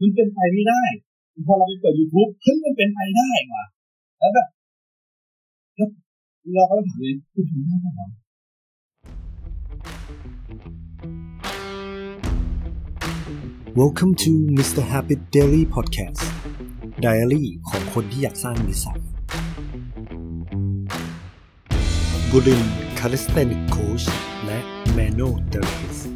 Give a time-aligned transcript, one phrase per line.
[0.00, 0.82] มันเป็นไปไม่ได้
[1.46, 3.64] พอเราไปเปิดยูทูบเฮ้ยมันเป็นไปได้ว่ะ
[4.18, 4.48] แล้วแบบ
[5.76, 5.88] แล้ว
[6.54, 8.00] เราก็ถามเลยคุณทำได้ไหมค
[13.80, 14.82] Welcome to Mr.
[14.92, 16.22] Habit Daily Podcast
[17.04, 19.00] Diary ของคนที่อยากสร้างนิสัย
[22.30, 22.62] บุริน
[22.98, 24.02] คาลิสเตนิกโคช
[24.46, 24.58] และ
[24.96, 26.02] Mano Therapist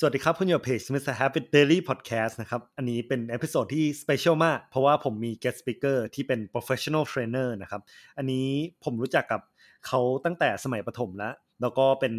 [0.00, 1.14] สวัสดีครับ คุณอยู่เพจ Mr.
[1.20, 7.48] Habit Daily Podcast นะครับ อันนี้เป็น episode ที่ special มาก เพราะว่าผมมี guest speaker ที่เป็น professional trainer
[7.62, 7.82] นะครับ
[8.18, 8.46] อันนี้
[8.84, 9.40] ผมรู้จักกับ
[9.86, 12.14] เขาตั้งแต่สมัยประถมแล้ว แล้วก็เป็น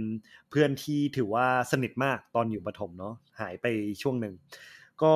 [0.50, 3.66] เพื่อนที่ถือว่าสนิทมากตอนอยู่ประถมเนาะ หายไป
[4.02, 4.34] ช่วงหนึ่ง
[5.02, 5.14] ก็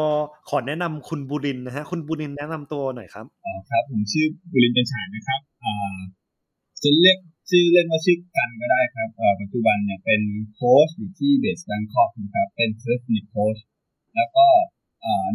[0.50, 5.96] ขอแนะนำคุณบุรินนะฮะ คุณบุรินแนะนำตัวหน่อยครับอ๋อครับ ผมชื่อบุรินจันฉายนะครับอ่า
[6.84, 7.18] จะเรียก
[7.52, 9.10] ชื่อเล่นว่าชื่อกันก็ได้ครับ
[9.42, 10.22] ปัจจุบันเนี่ยเป็น
[10.54, 13.58] โค้ชอยู่ที่ Base Bangkok นะครับ เป็น calisthenics โค้ช
[14.16, 14.48] แล้วก็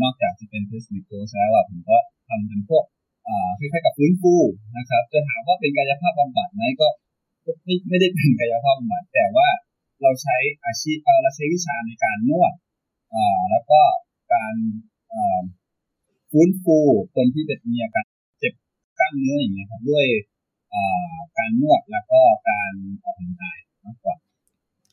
[0.02, 2.84] นอกจากจะเป็น calisthenics โค้ชแล้วผมก็ทำเป็นพวก
[3.58, 4.34] คล้ายๆกับฟื้นฟู
[4.76, 6.88] นะครับ จะถามว่าเป็นกายภาพบำบัดไหมก็
[7.64, 9.48] ไม่ไม่ได้เป็นกายภาพบำบัดแต่ว่า
[10.02, 12.52] เราใช้อาชีพเราใช้วิชาในการนวด
[13.50, 13.80] แล้วก็
[14.34, 14.54] การ
[16.30, 16.78] ฟื้นฟู
[17.14, 18.04] คนที่เป็นมีอาการ
[18.38, 18.54] เจ็บ
[18.98, 20.06] กล้ามเนื้ออย่างเงี้ยครับด้วย
[21.36, 22.72] การนวดแล้วก็การ
[23.04, 24.16] ออกกำลังกายมากกว่า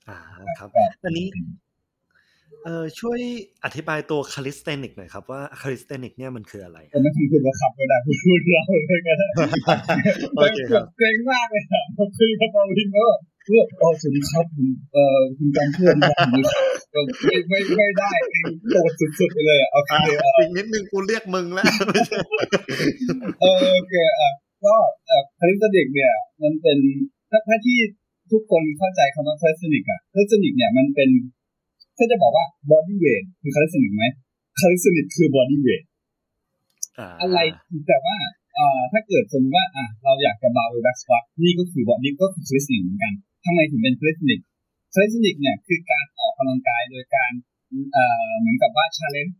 [0.09, 0.17] อ่า
[0.59, 1.27] ครับก็อันนี้
[2.65, 3.19] เอ่อช่วย
[3.65, 9.27] อธิบายตัวคาลิสเตนิกหน่อยครับว่าคาลิสเตนิกเนี่ยมันคืออะไรผมไม่ถึงคุณว่าขับก็ได้พูดเราเลยก็ได้
[10.37, 13.09] โอเคครับเกรงมากเลยครับผมคุยกับเราวินว่า
[13.45, 16.15] เพื่ออ๋อสวัสดีครับคุณเอ่อคุณการเพื่อนครับ
[16.93, 21.65] ก็ไม่ไม่ไม่ได้เองโกรธสุดๆไปเลยอะโอเคอะเอ่ออีกนิดนึงกูเรียกมึงแล้ว
[23.41, 24.31] เออโอเคอะ
[24.65, 24.75] ก็
[25.07, 26.77] เอ่อ calisthenics เนี่ย มันเป็น
[27.29, 27.77] ถ้าถ้าที่
[28.31, 31.09] ทุกคนเข้าใจคำว่า calisthenics อะ calisthenics เนี่ยมันเป็น
[31.97, 34.05] ถ้าจะบอกว่า body weight คือ calisthenics ไหม
[34.59, 35.83] calisthenics คือ body weight
[37.21, 37.39] อะไร
[37.87, 38.15] แต่ว่า
[38.55, 43.13] เอ่อถ้าเกิดสมมติว่าอะเราอยากจะ barbell back squat นี่ก็คือว่านี่ก็คือ calisthenics เหมือนกัน
[43.45, 44.39] ทำไมถึงเป็น calisthenics
[44.93, 47.31] calisthenics เนี่ยคือการออกกำลังกายโดยการ
[47.93, 49.37] เอ่อเหมือนกับว่า challenge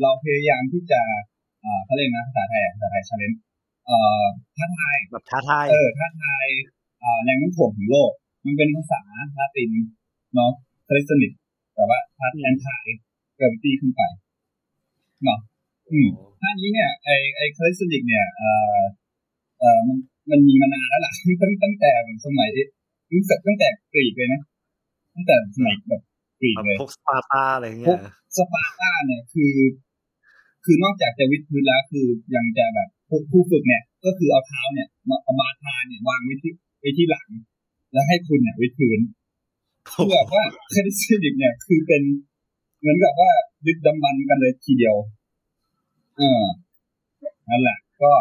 [0.00, 1.00] เราพยายามที่จะ
[1.62, 3.40] เอ่อเขาเรียกนะภาษาไทยอะภาษาไทยชาเลนจ์
[3.86, 4.22] เอ่อ
[4.56, 6.46] ท้าทายแบบท้าทายเออท้าทาย
[7.00, 8.10] เอ่อแรงโน้มถ่วงของโลก
[8.44, 9.00] มันเป็นภาษา
[9.38, 9.70] ลาติน
[10.34, 10.52] เนาะ
[10.88, 11.32] คลิสติก
[11.74, 12.84] แต่ว่าท้าแทนทาย
[13.36, 14.02] เกิดตีขึ้นไป
[15.24, 15.38] เนาะ
[15.90, 16.08] อืม
[16.40, 18.80] ท่านี้เนี่ยไอไอคลาสสิกเนี่ยเอ่อ
[19.60, 19.96] เอ่อมัน
[20.30, 21.90] มันมีมานานแล้วล่ะตั้งตั้งแต่
[22.26, 22.50] สมัย
[23.10, 24.40] ตั้งแต่ตั้งแต่กรีกเลยนะ
[25.14, 26.02] ตั้งแต่สมัยแบบ
[26.40, 28.00] กรีกแบบเลยพวกสปาร์ตาอะไรอย่างพเงี้วยก
[28.36, 29.54] สปาร์ตาเนี่ยคือ
[30.64, 32.88] คือนอกจากจะวิดพื้นแล้วคือยังจะแบบ
[33.30, 37.28] ผู้ฝึกเนี่ย ก็คือเอาเท้าเนี่ยมาเอาบาทาเนี่ยวางไว้ที่ไว้ที่หลัง
[37.92, 39.00] แล้วให้คุณเนี่ยวิดพื้น
[39.88, 42.02] คือแบบว่าคาลิสติกเนี่ยคือเป็น
[42.80, 43.30] เหมือนกับว่า
[43.66, 44.96] ดึกดำบรรกันเลยทีเดียว
[46.16, 46.42] เออ
[47.48, 48.12] นั่นแหละ ก็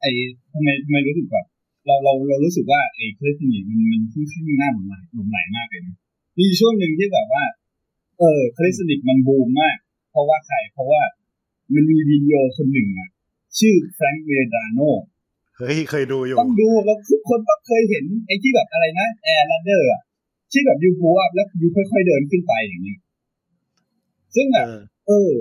[0.00, 0.10] ไอ้
[0.52, 1.46] ทำไมทำไมรู้สึกแบบ
[1.86, 5.96] เราเราเรารู้สึกว่าไอ้ calisthenics มันมันค่อนข้างน่าหลงไหลหลงไหลมากเลยนะ
[6.38, 7.44] มีช่วงหนึ่งที่แบบว่า
[8.18, 9.76] เออ calisthenics มันบูมมาก
[10.10, 11.02] เพราะว่าใครเพราะว่า
[11.74, 13.08] มันมีวิดีโอคนหนึ่งอะ
[13.58, 14.80] ชื่อ Frank Medrano
[15.56, 20.02] เฮ้ยเคยดูอยู่ ต้องดูแล้วทุกคนต้องเคยเห็นไอ้ที่แบบอะไรนะแอร์ลันเดอร์อะ
[20.52, 23.00] ที่แบบยูพูอัพแล้วยูค่อยๆเดินขึ้นไปอย่างเงี้ย
[24.34, 25.32] ซึ่งแบบเออเออ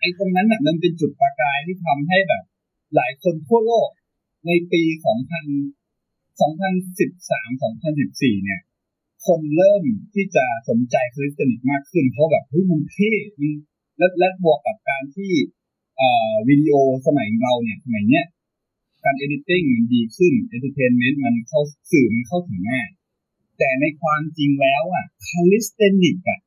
[0.00, 2.42] ไอ้ตรงนั้นน่ะมันเป็นจุดประกายที่ทำให้แบบ
[2.94, 3.88] หลายคนทั่วโลก
[4.46, 4.96] ในปี2000
[6.38, 7.60] 2013
[8.38, 8.60] 2014เนี่ย
[9.26, 9.84] คนเริ่ม
[10.14, 13.50] ที่จะสนใจ calisthenics มากขึ้น เพราะแบบเฮ้ยมันเท่มัน
[13.98, 15.32] และและบวกกับการที่
[15.98, 16.74] เอ่อวิดีโอ
[17.06, 18.24] สมัยเราเนี่ยสมัยเนี้ย
[19.04, 21.60] การ editing มันดีขึ้น entertainment มันเข้า
[21.90, 22.86] สื่อมันเข้าถึงง่าย
[23.58, 26.40] แต่ในความจริงแล้วอะ calisthenics อะ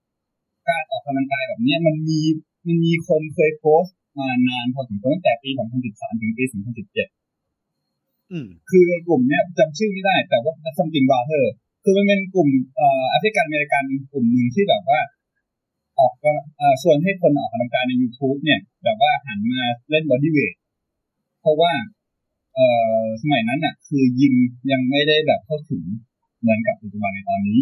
[0.70, 2.20] การออกกำลังกายแบบเนี้ยมันมี
[2.66, 5.50] มันมีคนเคยโพสต์มานานพอสมควรตั้งแต่ปี
[5.86, 6.44] 2013 ถึงปี
[7.38, 11.46] 2017อืมคือในกลุ่มเนี้ยจำชื่อไม่ได้แต่ว่า something rather
[11.84, 15.00] คือมันเป็นกลุ่มเอ่อแอฟริกันอเมริกันกลุ่มหนึ่งที่แบบว่า
[16.02, 20.54] ออกกำเอ่อชวนให้คนออกกำลังกายใน YouTube เนี่ยแบบว่าหันมาเล่นบอดี้เวท
[21.42, 21.72] เพราะว่า
[22.56, 22.68] เอ่
[23.02, 24.36] อสมัยนั้นน่ะ คือยิม
[24.72, 25.84] ยังไม่ได้แบบเข้าถึง
[26.40, 27.60] เหมือนกับปัจจุบันในตอนนี้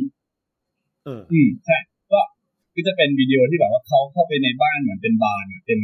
[1.06, 1.78] เออ อืมใช่
[2.12, 2.20] ก็
[2.74, 5.82] ก็จะเป็นวิดีโอที่แบบว่าเขาเข้าไปในบ้านเหมือนเป็น barn เนี่ยเป็น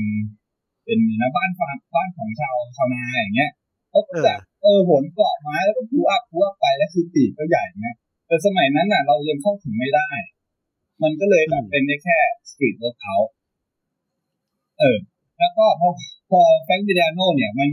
[0.85, 3.51] เป็นนะบ้านฟาร์มบ้านของชาวชาวนาอย่างเงี้ย
[3.89, 7.97] เขาก็แบบเออโหนเกาะไม้แล้วก็พูอัพพูอัพไปแล้วคือปีกก็ใหญ่เงี้ย
[8.27, 10.09] แต่สมัยนั้นน่ะ เรายังเข้าถึงไม่ได้
[11.03, 12.17] มันก็เลยแบบเป็นได้แค่
[12.49, 13.15] street workout
[14.79, 14.97] เออ
[15.37, 15.89] แล้วก็พอ
[16.29, 17.69] พอ Frank Medrano เนี่ยมัน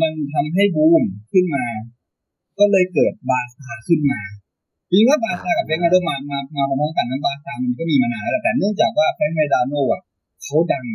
[0.00, 1.64] มันทำให้บูมขึ้นมา
[2.58, 4.20] ก็เลยเกิด Barstarzz ขึ้นมา
[4.90, 10.02] จริงว่า Barstarzz กับ Frank Medrano มามามาพร้อมๆกันนั้นบาซามันก็มีมานานแล้วแหละแต่เนื่องจากว่า Frank Medrano อะ
[10.44, 10.86] เขาดัง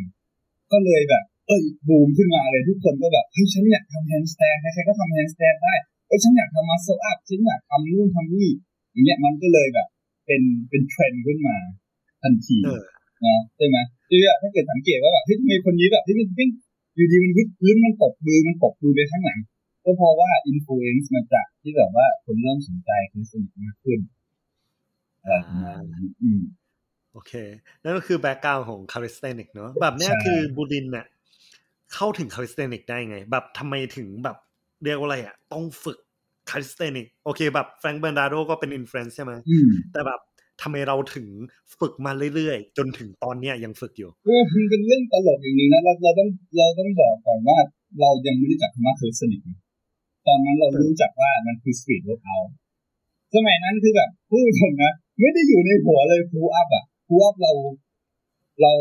[0.71, 5.74] ก็เลยแบบ เอ้ยบูมขึ้นมาเลยทุกคนก็แบบเฮ้ยฉันอยากทำ handstand ใครๆก็ทำ handstand ได้
[6.07, 8.50] เอ้ยฉันอยากทำ muscle up ฉันอยากทำนู่นทำนี่
[8.92, 9.88] อย่างเงี้ยมันก็เลยแบบ
[10.27, 11.57] เป็นเป็นเทรนด์ขึ้นมา
[12.24, 12.83] ทันทีเออ
[13.21, 13.77] เนาะใช่ไหม
[14.09, 16.50] คือถ้าเกิดสังเกตว่าแบบเฮ้ยทำไมคนนี้แบบที่มันวิ่ง
[16.95, 19.39] อยู่ดีมันวิดพื้นมันตกมือมันตกมือไปข้างหลัง
[19.83, 24.00] ก็เพราะว่า influence มาจากที่แบบว่าคนเริ่มสนใจ calisthenics มากขึ้น
[25.21, 26.41] อะไรประมาณนี้อืม
[27.13, 27.33] โอเค
[27.83, 31.06] นั่นก็คือ background ของ calisthenics เนาะแบบเนี้ยใช่คือบูดินเนี่ย
[31.94, 34.38] เข้าถึง calisthenics ได้ไง แบบทำไมถึงแบบ
[34.83, 35.97] เรียกว่าอะไรอะ ต้องฝึก
[36.49, 40.19] calisthenics โอเคแบบ Frank Medrano ก็เป็น influence ใช่ไหมอืมแต่แบบ
[40.61, 41.27] ทำไมเราถึง
[41.79, 47.57] ฝึกมาเรื่อยๆ จนถึงตอนเนี้ยยังฝึกอยู่โอ้มันเป็นเรื่องตลกอย่างหนึงนะเราเราต้องเราต้องบอกก่อนว่า
[47.99, 49.59] เรายังไม่รู้จักคำว่า calisthenics นะ
[50.27, 52.38] ตอนนั้นเรารู้จักว่ามันคือ street workout
[53.35, 57.51] สมัยนั้นคือแบบพูดตรงนะไม่ได้อยู่ในหัวเลยฟูอัพอะฟูอัพเรา
[58.61, 58.73] เรา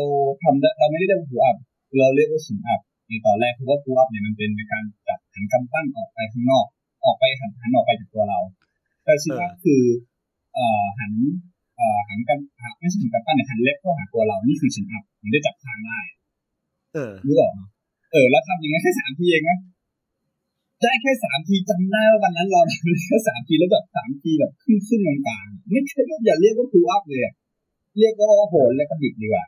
[0.43, 1.57] ทำได้เราไม่ได้เรียกว่าฟูอัพ
[1.99, 6.65] เราเรียกว่า chin up ในตอนแรกเพราะว่าฟูอัพเนี่ยมันเป็นการจับหันกำปั้นออกไปข้างนอก
[7.07, 8.39] ออกไปหันหันออกไปจากตัวเรา
[9.03, 9.81] แต่ chin up คือ
[10.53, 11.13] เอ่อหัน
[11.77, 15.99] เอ่อหันกันหันไม่ใช่หันกำปั้นเนี่ยหันเล็บเข้าหาตัวเรา นี่คือ chin up มันได้จับทางได้
[16.93, 17.61] เออนึกออกไหม
[18.11, 19.57] เออ แล้วทำอย่างนั้นแค่สามทีเองนะ
[20.81, 27.33] ได้แค่สามทีจำได้ว่าวันนั้นเราทำได้แค่สามทีแล้วแบบสามทีแบบขึ้นขึ้นกลางๆไม่ใช่อย่าเรียกว่าพูอัพเลยอะ
[27.99, 29.45] เรียกว่าโหนและกระดิกดีกว่า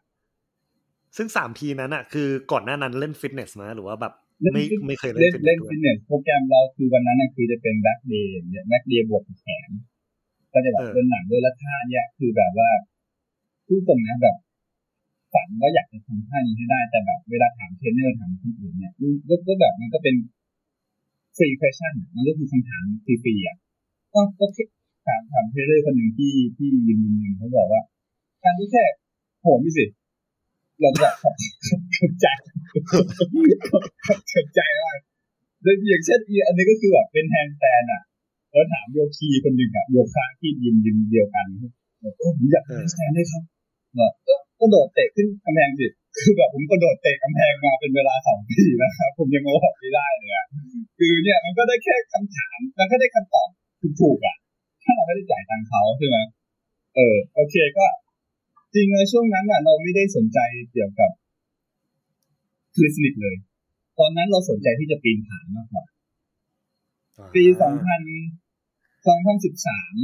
[1.17, 9.69] ซึ่งสามทีนั้นอะ คือก่อนหน้านั้นเล่นฟิตเนสมาหรือว่าแบบเล่น ไม่ฟิตไม่เคยเล่เล่นนฟิตเนเล่นสด้วยฟิตเนสโปรแกรมเราคือวันนั้นนะคือจะเป็น back day เนี่ย back day บวกแขน
[10.53, 12.69] ก็จะแบบเออเป็นหลังด้วยแล้วท่าเนี่ยคือแบบว่า
[13.68, 14.38] พูดตรงนะแบบ
[15.33, 18.94] ฝันว่าอยากจะทำท่านี้ให้ได้แต่แบบ เวลาถามเทรนเนอร์ถามคนอื่นเนี่ย
[19.27, 20.15] ก็ก็แบบมันก็เป็น
[21.38, 23.57] free question มันก็คือคำถามฟรีๆอะ
[24.13, 24.63] ก็ก็แค่
[25.07, 27.81] ถามถามเทรนเนอร์คนหนึ่งที่ที่ยืนยืนยืนเขาบอกว่า
[28.44, 28.83] การที่แค่
[29.42, 29.85] โหนนี่สิ
[30.81, 31.35] เราจะแบบ
[32.00, 32.28] ขอบขอบใจ
[33.68, 33.84] ขอบ
[34.31, 35.00] ขอบใจมาก
[35.62, 38.01] โดยอย่างเช่นอันนี้ก็คือแบบเป็น handstand อะ
[38.51, 41.46] แล้วถามโยคีคนหนึ่งอะโยคะที่ยิมยิมเดียวกัน
[42.04, 43.44] บอกโอ้ผมอยาก handstand ด้วยครับ
[43.96, 45.88] แบอกก็ก็โดดเตะขึ้นกำแพงสิ
[46.18, 50.48] คือแบบผมก็โดดเตะกำแพงมาเป็นเวลาสองปีนะครับผมยังงงไม่ได้เลยอะ
[50.98, 53.50] คือเนี่ยมันก็ได้แค่คำถามมันก็ได้คำตอบ
[54.02, 54.36] ถูกๆอะ
[54.84, 56.18] ถ้าเราไม่ได้จ่ายตังค์เขาใช่ไหม
[56.95, 57.86] เออ โอเคก็
[58.74, 60.40] จริงในช่วงนั้นอะ เราไม่ได้สนใจ
[60.72, 61.12] เกี่ยวกับ
[62.75, 63.36] คลิสนิกเลย
[64.00, 65.86] ตอนนั้นเราสนใจที่จะปีนผามากกว่า
[67.36, 68.01] ปีสองพัน
[69.07, 69.95] สองพันสิบสาม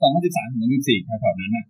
[0.00, 1.66] สองพันสิบสามถึงสิบสี่แถวๆนั้นอะ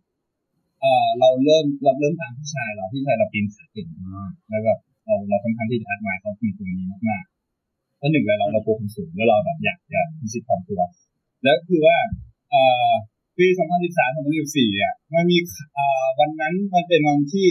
[0.80, 3.86] เออเราเริ่มเราเริ่มตามพี่ชายเราพี่ชายเราปีนผาเก่ง
[4.16, 10.80] มากแล้วแบบเราเราค่อนข้างที่จะแอดมายเขาในตรงนี้มากๆแล้วหนึ่งเลยเราเราโปรความสูงแล้วเราแบบอยากจะพิชิตความตัว
[11.42, 11.98] แล้วคือว่า
[12.50, 12.90] เอ่อ
[13.38, 13.46] ปี
[13.84, 15.38] 2013 2014อะมันมี
[15.74, 17.46] เอ่อวันนั้นมันเป็นวันที่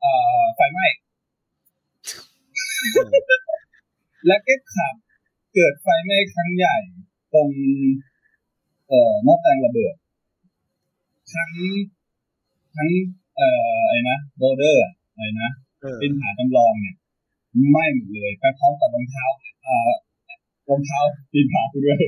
[0.00, 0.86] เอ่อไฟไหม้
[4.26, 4.94] และก็ขับ
[5.54, 6.76] เกิดไฟไหม้ครั้งใหญ่
[7.34, 7.48] ตรง
[8.88, 9.94] เอ่อหม้อแปลงระเบิด
[11.34, 11.50] ทั้ง
[12.76, 12.88] ทั้ง
[13.36, 15.50] เอ่ออะไรนะโบเดอร์อะไรนะ
[15.82, 16.96] เออเป็นผาจำลองเนี่ย
[17.70, 19.24] ไหม้หมดเลยไปพร้อมกับรองเท้า
[19.64, 19.90] เอ่อ
[20.68, 21.00] รองเท้า
[21.32, 21.98] ปีนผาไปด้วย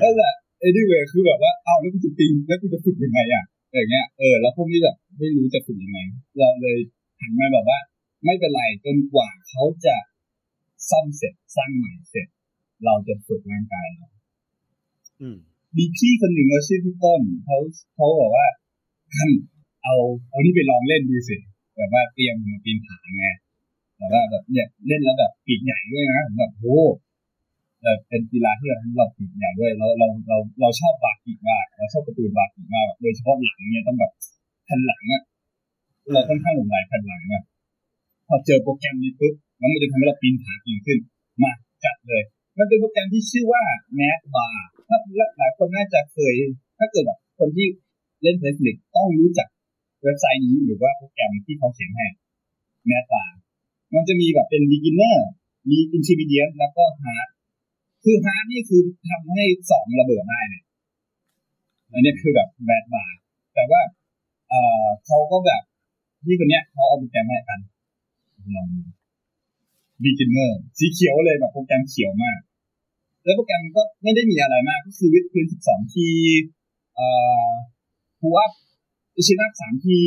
[0.00, 0.32] เอนั่อนแหละ
[0.66, 5.98] anyway คือแบบว่า เอ้าแล้วกูจะปีนแล้วกูจะฝึกยังไงอะอย่างเงี้ย เออ แล้วพวกนี้แบบไม่รู้จะฝึกยังไง
[6.38, 6.76] เราเลย
[7.20, 7.78] หันมาแบบว่า
[8.24, 9.96] ไม่เป็นไรจนกว่าเขาจะ
[10.90, 12.28] ซ่อมเสร็จสร้างใหม่เสร็จ
[12.84, 14.08] เราจะฝึกร่างกายเรา
[15.20, 15.36] อืม
[15.76, 17.56] มีพี่คนหนึ่งเขาชื่อพี่ต้นเขา
[17.94, 18.46] เขาบอกว่า
[19.14, 19.30] ท่าน
[19.84, 19.94] เอา
[20.30, 21.36] เอานี่ไปลองเล่นดูสิ
[21.76, 23.26] แบบว่าเตรียมมาปีนผาไง
[23.96, 26.78] แต่ว่าแบบเนี่ยเล่นแล้วแบบปีกใหญ่ด้วยนะผมแบบโอ้
[27.80, 34.12] แต่เป็นกีฬาที่เราเราปีกใหญ่ด้วยเราเราเราเราชอบบากีมากเราชอบการ์ตูนบากีมากแบบโดยเฉพาะหลังเนี่ยต้องแบบ
[34.64, 35.22] แผ่นหลังอะ
[36.12, 37.42] เราค่อนข้างหลงไหลแผ่นหลังอะ
[38.28, 40.98] พอเจอโปรแกรมนี้ปุ๊บแล้วมันจะทำให้เราปีนผาเก่งขึ้น
[41.42, 41.52] มา
[41.84, 42.22] จัดเลย
[42.58, 43.62] มันเป็นโปรแกรมที่ชื่อว่า
[43.98, 44.56] Math Bar
[44.88, 44.98] ถ้า
[45.38, 46.34] หลายคนน่าจะเคย
[46.78, 47.66] ถ้าเกิดแบบคนที่
[48.22, 49.48] เล่นเฟซบุ๊กต้องรู้จัก
[50.02, 52.06] เว็บไซต์นี้หรือว่าโปรแกรมที่เขาเขียนให้
[52.88, 53.28] Math Bar
[53.94, 55.16] มันจะมีแบบเป็น beginner
[55.70, 57.28] มี intermediate แล้วก็ hard
[58.04, 60.64] คือ hard นี่คือทำให้สองระเบิดได้เนี่ย
[61.92, 63.10] อันนี้คือแบบ Math Bar
[63.54, 63.82] แต่ว่า
[64.48, 65.62] เออเขาก็แบบ
[66.26, 67.60] ที่คนเนี้ยเขาเอาโปรแกรมมาให้กัน
[68.56, 68.82] ลองดู
[70.02, 72.40] beginner สีเขียวเลยแบบโปรแกรมเขียวมาก
[73.24, 76.08] แล้วโปรแกรมก็ไม่ได้มีอะไรมาก ก็คือวิดพื้น12ที
[76.94, 77.08] เอ่
[77.48, 77.50] อ
[78.20, 78.52] pull up
[79.26, 79.98] chin up 3ที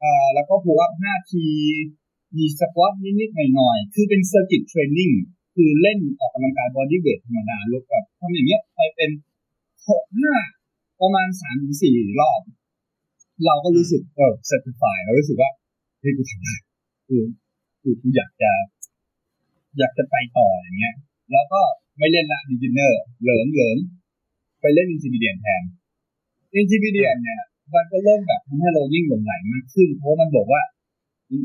[0.00, 1.46] เอ่อแล้วก็พูอัพ5ที
[2.36, 5.10] มี squat นิดๆหน่อยๆ คือเป็น circuit training
[5.54, 9.10] คือเล่นออกกำลังกาย bodyweight ธรรมดาลบกับทำอย่างเงี้ยไปเป็น
[9.88, 10.34] หกห้า
[11.00, 12.40] ประมาณสามถึงสี่รอบ
[13.46, 15.50] เราก็รู้สึกเออ satisfy เรารู้สึกว่า
[16.00, 16.54] เฮ้ยกูทำได้
[17.08, 17.22] คือ
[17.82, 18.50] คือกูอยากจะ
[19.78, 20.94] อยากจะไปต่ออย่างเงี้ย
[21.32, 21.60] แล้วก็
[21.98, 23.76] ไม่เล่นละ beginner เหลิงเหลิง
[24.60, 25.62] ไปเล่น intermediate แทน
[26.54, 27.40] intermediate เนี่ย
[27.74, 30.62] มันก็เริ่มแบบทำให้เรายิ่งหลงใหลมากขึ้น เพราะมันบอกว่า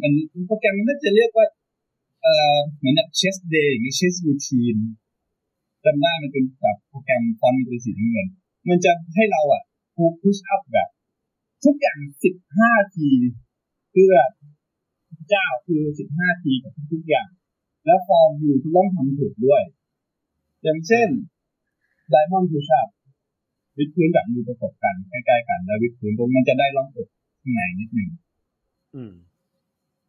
[0.02, 0.12] มัน
[0.48, 1.48] โปรแกรมมันน่าจะเรียกว่า
[2.22, 4.78] เอ่อเหมือนแบบ chest day อย่างเงี้ย chest routine
[5.86, 8.28] จำได้มันเป็นแบบโปรแกรมฟอนต์มันเป็นสีน้ำเงิน
[8.70, 9.64] มันจะให้เราอะ
[10.22, 10.90] push up แบบ
[11.64, 13.10] ทุกอย่างสิบห้าที
[13.94, 14.32] คือแบบ
[15.30, 17.30] เจ้าคือสิบห้าทีกับทุกอย่าง
[17.86, 19.64] แล้วฟอร์มอยู่ต้องทำถูกด้วย
[20.64, 21.08] อย่างเช่น
[22.10, 22.88] ไดมอนด์พุชอัพ
[23.78, 27.08] วิดพื้นแบบมือประกบกันใกล้ๆกัน แล้ววิดพื้นตรงมันจะได้ร่องอก
[27.42, 28.10] ข้างในนิดหนึ่ง
[28.96, 29.14] อืม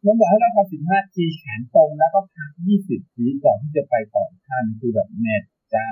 [0.04, 5.90] มันบอกให้เราทำสิบห้าทีแขนตรงแล้วก็พักยี่สิบทีก่อนที่จะไปต่ออีกขั้นคือแบบเน็ตเจ้า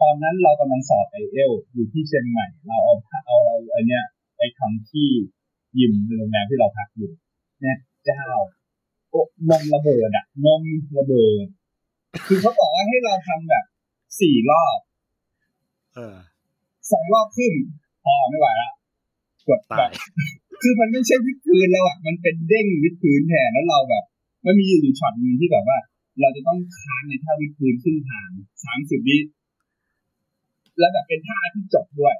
[0.00, 2.94] ตอนนั้นเรากำลังสอบไอเอลอยู่ที่เชียงใหม่ เราเอา
[3.26, 4.04] เอาเราไอเนี้ย
[4.38, 5.08] ไปทำที่
[5.78, 7.10] ยิมในโรงแรมที่เราพักอยู่
[7.62, 8.24] เนี่ยเจ้า
[9.10, 10.62] โอ้นมระเบิดอะนม
[10.98, 11.46] ระเบิด
[12.26, 13.64] คือเขาบอกว่าให้เราทำแบบ
[14.20, 14.78] สี่รอบ
[15.94, 16.16] เออ
[16.90, 17.52] สองรอบครึ่ง
[18.04, 18.70] พอไม่ไหวละ
[19.48, 19.92] กดตาแบยบ
[20.62, 24.04] คือมันไม่ใช่วิดพื้นแล้วอะมันเป็นเด้งวิดพื้นแทนแล้วเราแบบ
[24.46, 25.78] มันมีอยู่ช็อตหนึงที่แบบว่า
[26.20, 28.28] เราจะต้องค้างในท่าวิดพื้นขึ้นทาง
[28.64, 29.18] สามสิบวิ
[30.78, 32.16] แล้วแบบเป็นท่าที่จบด้วย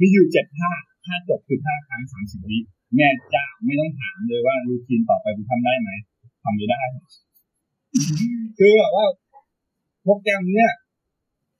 [0.00, 0.72] มีอยู่เจ็ดท่า
[1.06, 2.58] ท่าจบคือท่าค้างสามสิบวิ
[2.96, 5.90] แม่เจ้าไม่ต้องถามเลยว่ารูทีนต่อไปคุณทำได้ไหม
[6.44, 6.80] ทำไม่ได้
[8.58, 9.06] คือแบบว่า
[10.02, 10.70] โปรแกรมเนี้ย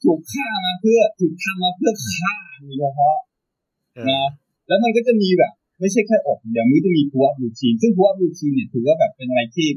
[0.03, 3.19] ถูกฆ่ามาเพื่อถูกทำมาเพื่อฆ่าโดยเฉพาะ
[3.95, 4.29] เออนะ
[4.69, 9.69] แล้วมันก็จะมีแบบ ไม่ใช่แค่อกอย่างมือจะมีพัวรูทีนซึ่งพัวรูทีนเนี่ยถือว่าแบบเป็นอะไรที่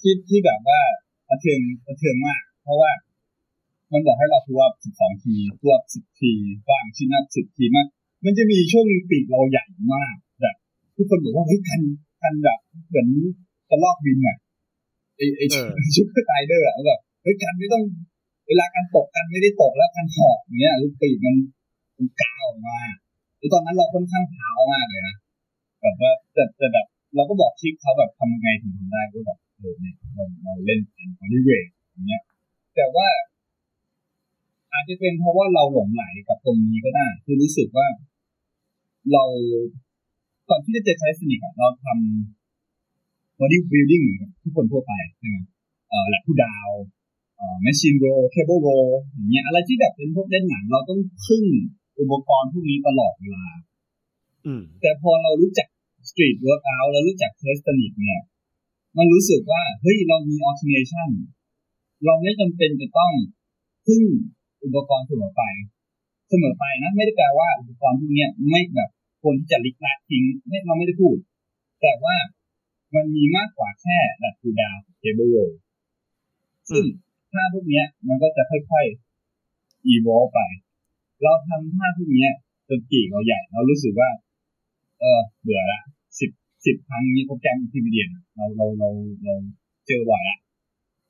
[0.00, 0.80] ที่ที่แบบว่า
[1.28, 2.90] ระเทืองระเทืองมาก เพราะว่า
[3.92, 6.32] มันบอกให้เราพัวสิบสองทีพัวสิบที
[6.68, 7.86] บ้างชิ้นนับสิบทีมาก
[8.24, 9.64] มันจะมีช่วงหนึงปีกเราใหญ่
[9.94, 10.56] มากแบบ
[10.96, 11.80] ทุกคนบอกว่าเฮ้ยคัน
[12.20, 13.08] คันแบบเหมือน
[13.70, 14.36] กระลอกบินอะ
[15.16, 17.82] ไอไอเออชุดสไตเดอร์อะแบบเฮ้ยกันไม่ต้อง
[18.48, 21.36] เวลาการตกกันไม่ได้ตกแล้วกันหอกอย่างเงี้ยลูกปีกมัน
[21.96, 22.78] มันกาวออกมา
[23.38, 25.16] แล้วตอนนั้นเราค่อนข้างเท้ามากเลยนะ
[25.82, 26.86] แบบว่าแต่แต่แบบ
[27.16, 32.22] เราก็บอกชิคเขาแบบทำยังไงถึงทำได้ก็แบบเออเนี่ยเราเราเล่นเป็น bodyweight อย่างเงี้ย
[32.74, 33.08] แต่ว่า
[34.72, 37.86] อาจจะเป็นเพราะว่าเราหลงใหลกับตรงนี้ก็ได้ คือรู้สึกว่า
[39.12, 39.24] เรา
[40.48, 45.36] ก่อนที่จะเจอ calisthenics อะเราทำ body building เหมือนกับทุกคนทั่วไปใช่ไหม
[45.88, 46.68] เอ่อ lat pull down
[47.36, 51.44] เอ่อ machine row cable row อย่างเงี้ยอะไรที่แบบเป็นพวกเล่นหลังเราต้องพึ่ง
[52.00, 53.44] อุปกรณ์พวกนี้ตลอดเวลา
[54.46, 55.66] อืมแต่พอเรารู้จัก
[56.08, 58.20] street workout เรารู้จัก calisthenics เนี่ย
[58.98, 61.10] มันรู้สึกว่า เฮ้ย เรามี automation
[62.04, 63.12] เราไม่จำเป็นจะต้อง
[63.86, 64.02] พึ่ง
[64.64, 65.42] อุปกรณ์เสมอไป
[66.28, 68.90] เสมอไปนะ ไม่ได้แปลว่าอุปกรณ์พวกนี้ไม่แบบ
[69.22, 71.16] ควรที่จะลิกลาทิ้งไม่เราไม่ได้พูด
[71.82, 72.16] แต่ว่า
[72.94, 75.36] มันมีมากกว่าแค่แหลกคูดาวเคเบิลโร
[76.70, 76.84] ซึ่ง
[77.32, 80.40] ท่าพวกนี้มันก็จะค่อยๆ evolve ไป
[81.22, 82.26] เราทำท่าพวกนี้
[82.68, 84.10] จนปีกเราใหญ่ เรารู้สึกว่า
[85.00, 85.80] เออ เบื่อละ
[86.20, 86.30] สิบ
[86.66, 88.88] สิบครั้งนี้โปรแกรม intermediate เราเราเรา
[89.24, 89.34] เรา
[89.86, 90.38] เจอบ่อยละ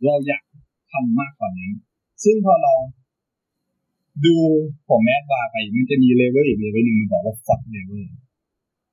[0.04, 0.42] เราอยาก
[0.92, 1.72] ทำมากกว่านั้น
[2.24, 2.74] ซึ่งพอเรา
[4.24, 4.34] ดู
[4.88, 8.08] ของ Madbarz ไปมันจะมีเลเวลอีกเลเวลหนึ่งมันบอกว่าฟัดเลเวล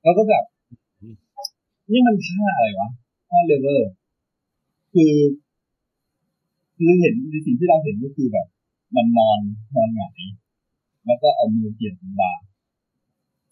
[0.02, 0.44] แล้วก็แบบ
[1.90, 2.88] นี่มันท่าอะไรวะ
[3.28, 3.82] ท่าเลเวล
[4.92, 5.14] คือ
[6.76, 8.46] คือเห็นในสิ่งที่เราเห็นก็คือแบบ
[8.96, 9.38] มันนอน
[9.76, 10.20] นอนหงาย
[11.06, 12.44] แล้วก็เอามือเกี่ยวกับาร์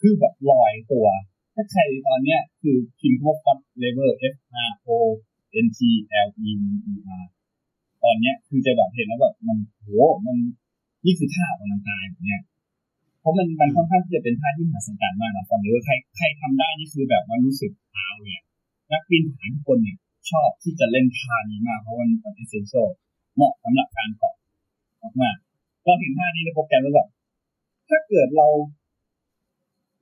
[0.01, 1.07] คือแบบลอยตัว
[1.55, 4.35] ถ้าใครตอนเนี้ย คือพิมพ์พวกฟัดเลเวล F
[4.69, 4.91] R O
[5.65, 5.79] N T
[6.27, 6.51] L E
[6.93, 7.25] E R
[8.03, 9.89] ตอนเนี้ยคือจะแบบเห็นแล้วแบบมันโห
[10.27, 10.37] มัน
[11.09, 12.43] นี่คือท่าออกกำลังกายแบบเนี้ย
[13.21, 18.45] เพราะมันมันค่อนข้างที่จะเป็นท่าที่มหัศจรรย์มากนะตอนนี้ว่าใครใครทำได้นี่คือแบบมันรู้สึกเท้าเลยอะ
[18.93, 19.97] นักปีนผาทุกคนเนี่ย
[20.31, 22.89] ชอบที่จะเล่นท่านี้มากเพราะมันเป็น essential
[23.37, 24.35] เหมาะสำหรับการเกาะ
[25.23, 27.09] มากๆเราเห็นท่านี้ในโปรแกรมแล้วแบบ
[27.89, 28.47] ถ้าเกิดเรา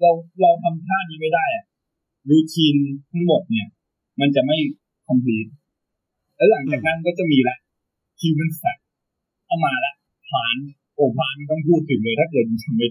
[0.00, 0.10] เรา
[0.40, 1.64] เราทำท่านี้ไม่ได้อะ
[2.30, 2.76] รูทีน
[3.12, 3.66] ทั้งหมดเนี่ย
[4.20, 4.58] มันจะไม่
[5.08, 5.50] complete
[6.36, 7.56] แล้วหลังจากนั้นก็จะมีละ
[8.20, 8.78] human fat
[9.46, 9.94] เอามาละ
[10.26, 10.56] พลาน
[10.96, 12.88] โอ้พลานไม่ต้องพูดถึงเลย ถ้าเกิดอยู่ทำไม่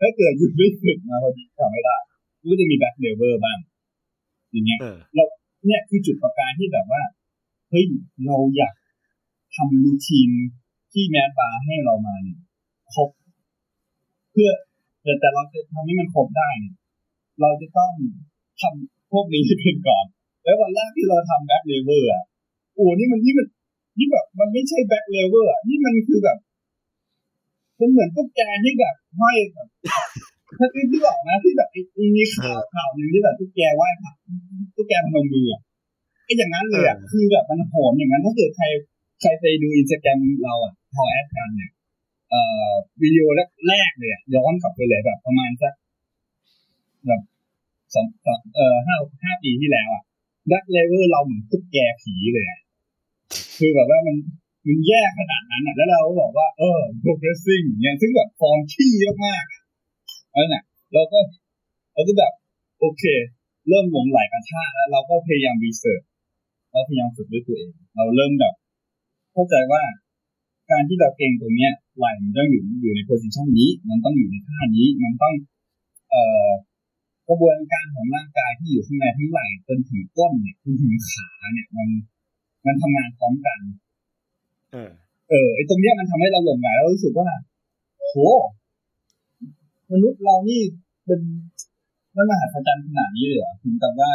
[0.00, 1.96] ถ้าเกิดอยู่ไม่ฝึกมาพอดีทำไม่ได้
[2.50, 3.58] ก็จะมี back lever บ้าง
[4.50, 5.24] อย่างเงี้ยเออเรา
[5.66, 7.02] เนี่ยคือจุดประกายที่แบบว่า
[7.70, 7.84] เฮ้ย
[8.26, 8.74] เราอยาก
[9.56, 10.30] ทำ routine
[10.92, 12.38] ที่ Madbarz ให้เรามาเนี่ย
[12.94, 13.08] ครบ
[14.32, 14.50] เพื่อ
[15.02, 16.74] แต่แต่เราจะทำให้มันครบได้เนี่ย
[17.40, 17.92] เราจะต้อง
[18.60, 20.04] ทำพวกนี้เป็นก่อน
[20.44, 22.24] แล้ววันแรกที่เราทำ back lever อะ
[22.74, 23.46] โอ้นี่มันนี่มัน
[23.98, 26.38] นี่แบบมันไม่ใช่ back lever อะนี่มันคือแบบ
[27.80, 29.68] มันเหมือนตุ๊กแกที่แบบห้อยแบบ
[30.58, 34.12] ท่าที่ที่บอกนะที่แบบไอ้ไอ้มีข่าวข่าวหนึ่งที่แบบตุ๊กแกไหว้พระ
[34.76, 35.60] ตุ๊กแกพนมมืออะ
[36.24, 38.66] ไอ้อย่างนั้นเลยอะคือแบบมันโหนอย่างนั้นถ้าเกิดใคร
[39.20, 41.70] ใครไปดูอินสตาแกรมเราอะพอ add กันเนี่ย
[42.30, 42.70] เอ่อ
[43.02, 43.24] วิดีโอ
[43.68, 45.72] แรกเลยอะย้อนกลับไปเลยแบบประมาณสัก
[47.06, 47.22] แบบ
[47.94, 50.02] สองสองเอ่อห้าห้าปีที่แล้วอะ
[50.50, 52.60] back lever เราเหมือนตุ๊กแกผีเลยอะ
[53.58, 54.16] คือแบบว่ามัน
[54.66, 58.92] มันแย่ขนาดนั้นอะ แล้วเราก็บอกว่าเออ progressing เนี่ยซึ่งแบบฟอร์มขี้
[59.26, 59.62] มากๆอะ
[60.42, 60.64] นั่นแหละ
[60.94, 61.18] เราก็
[61.94, 62.32] เราก็แบบ
[62.80, 63.04] โอเค
[63.68, 66.02] เริ่มหลงไหลกันท่าแล้วเราก็พยายามรีเสิร์ช
[66.72, 68.54] เราพยายามฝึกด้วยตัวเอง เราเริ่มแบบ
[69.32, 69.82] เข้าใจว่า
[70.70, 75.34] การที่เราเก่งตรงเนี้ยไหลมันต้องอยู่อยู่ในโพสิชันนี้ มันต้องอยู่ในท่านี้ มันต้อง
[76.10, 76.48] เอ่อ
[77.28, 81.88] กระบวนการของร่างกายที่อยู่ข้างในทั้งไหลจนถึงก้นเนี่ยจนถึงขาเนี่ย มัน
[82.66, 83.58] มันทำงานพร้อมกัน
[84.72, 84.90] เออ
[85.28, 87.28] เออไอตรงเนี้ยมันทำให้เราหลงไหลแล้วรู้สึกว่า
[87.98, 88.14] โห
[89.92, 90.62] มนุษย์เรานี่
[91.06, 91.20] เป็น
[92.16, 94.12] มันมหัศจรรย์ขนาดนี้เลยเหรอถึงกับว่า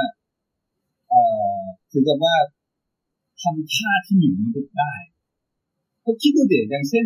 [1.10, 1.22] เอ่
[1.58, 2.36] อถึงกับว่า
[3.42, 4.94] ทำท่าที่หนีมนุษย์ได้
[6.04, 7.06] ก็คิดดูเดี๋ยวอย่างเช่น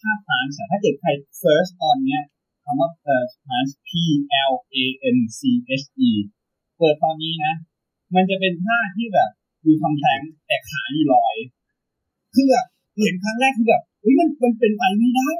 [0.00, 2.22] ท่าพานส์ถ้าเกิดใครเซิร์ชตอนเนี้ย
[2.64, 3.88] คำว่าเอ่อพานส์ P
[4.50, 4.76] L A
[5.16, 5.40] N C
[5.82, 6.10] H E
[6.78, 7.54] เปิดตอนนี้นะ
[8.14, 9.30] มันจะเป็นท่าที่แบบ
[9.62, 11.36] อยู่ทำแทงแต่ขาอยู่ลอย
[12.34, 12.66] คือแบบ
[13.02, 15.30] เห็นครั้งแรกคือแบบเฮ้ยมันมันเป็นไปไม่ได้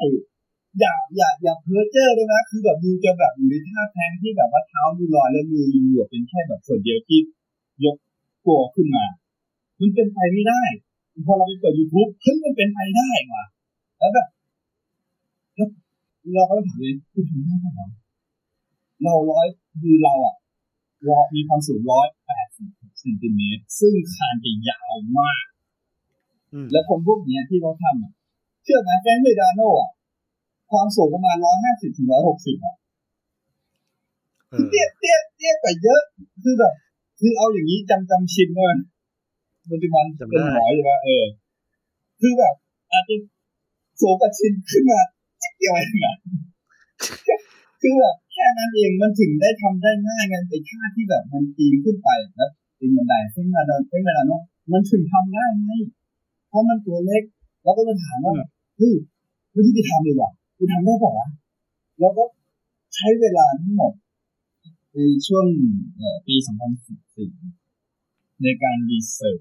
[0.78, 7.18] อย่าอย่าอย่าเพ้อเจ้อเลยนะคือแบบยูจะแบบอยู่ในท่าแทงที่แบบว่าเท้ายูลอยแล้วมือยูอะเป็นแค่แบบส่วนเดียวที่
[7.84, 7.96] ยก
[8.44, 9.04] ตัวขึ้นมา
[9.80, 10.62] มันเป็นไปไม่ได้
[11.26, 13.44] พอเราไปเปิดยูทูบเฮ้ยมันเป็นไปได้ว่ะ
[13.98, 14.28] แล้วแบบ
[15.54, 15.68] แล้ว
[16.34, 17.80] เราก็ถามเลยคุณทำได้ไหม
[19.02, 19.46] เราร้อย
[19.80, 20.36] คือเราอะ
[21.08, 22.68] รอมีความสูงร้อยแปดสิบ
[23.00, 25.44] เซนติเมตรซึ่งคานจะยาวมาก
[26.72, 28.12] แล้วคนพวกเนี้ยที่เขาทำอะ
[28.64, 29.90] เชื่อไหมแฟรงค์เมดาโน่อะ
[30.70, 32.76] ความสูงประมาณร้อยห้าสิบถึงร้อยหกสิบอะ
[34.50, 36.02] เอคืออเตี้ยเตี้ยเตี้ยกว่าเยอะ
[36.42, 36.74] คือแบบ
[37.20, 38.78] คือเอาอย่างนี้จำจำชินเลย
[39.70, 41.24] ปัจจุบันเป็นหมออยู่แล้วเออ
[42.20, 42.54] คือแบบ
[42.92, 43.14] อาจจะ
[44.00, 45.00] สูงกว่าชินขึ้นมา
[45.42, 46.16] จิ๊ดเดียวเองอะ
[47.80, 55.72] คือแบบแค่นั้นเองมันถึงได้ทำได้ง่ายไงไอ้ท่าที่แบบมันปีนขึ้นไปแล้วปีนบันไดเส้นมาโดนเส้นมาโดนมันถึงทำได้ไง
[56.50, 57.22] เพราะมันตัวเล็ก
[57.62, 58.34] แล้วก็มาถามว่า
[58.76, 58.94] เฮ้ย
[59.54, 61.28] วิธีทำเลยว่ะกูทำได้ป่าวะ
[62.00, 62.24] แล้วก็
[62.94, 63.92] ใช้เวลาทั้งหมด
[64.92, 65.46] ในช่วง
[65.96, 66.34] เอ่อปี
[67.18, 69.40] 2014 ในการ research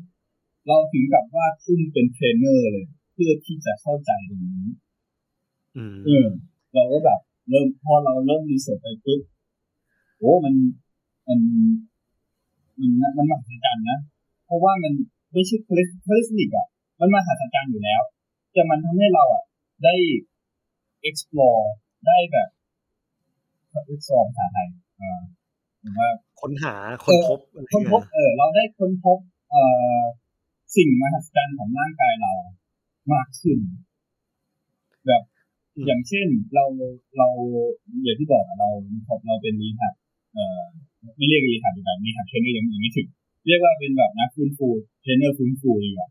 [0.68, 4.70] เราถึงกับว่าทุ่มเป็นเทรนเนอร์เลย เพื่อที่จะเข้าใจตรงนี้
[5.78, 6.28] อืมเออ
[6.74, 7.20] เราก็แบบ
[7.50, 9.22] เริ่มพอเราเริ่ม research ไปปุ๊บ
[10.18, 10.54] โอ้มัน
[11.28, 11.40] มัน
[12.80, 14.00] มันมันมหัศจรรย์นะ
[14.46, 14.94] เพราะว่ามัน
[15.34, 16.68] ไม่ใช่ calis calisthenic อะ
[17.00, 18.02] มันมหัศจรรย์อยู่แล้ว
[18.54, 19.44] แต่มันทำให้เราอะ
[19.84, 19.96] ได้
[21.10, 21.64] explore
[22.08, 22.50] ได้แบบ
[23.94, 24.68] explore ภาษาไทย
[25.02, 25.22] อ่า
[25.82, 26.10] หรือว่า
[26.42, 29.20] ค้นหาค้นพบอะไรค้นพบเงี้ยเออเราได้ค้นพบ
[29.52, 29.64] เอ่
[30.00, 30.02] อ
[30.76, 32.34] สิ่งมหัศจรรย์ของร่างกายเรา
[33.14, 33.60] มากขึ้น
[35.08, 35.24] แบบ
[35.86, 36.66] อย่างเช่นเรา
[37.18, 37.28] เรา
[38.04, 38.70] อย่างที่บอกอะเรา
[39.28, 39.94] เราเป็น rehab
[40.34, 40.62] เอ่อ
[41.18, 43.08] ไม่เรียก rehab ดีกว่า rehab trainer ยังยังไม่ถึง
[43.48, 44.68] เรียกว่าเป็นแบบนักฟื้นฟู
[45.02, 46.10] เทรนเนอร์ฟื้นฟูดีกว่า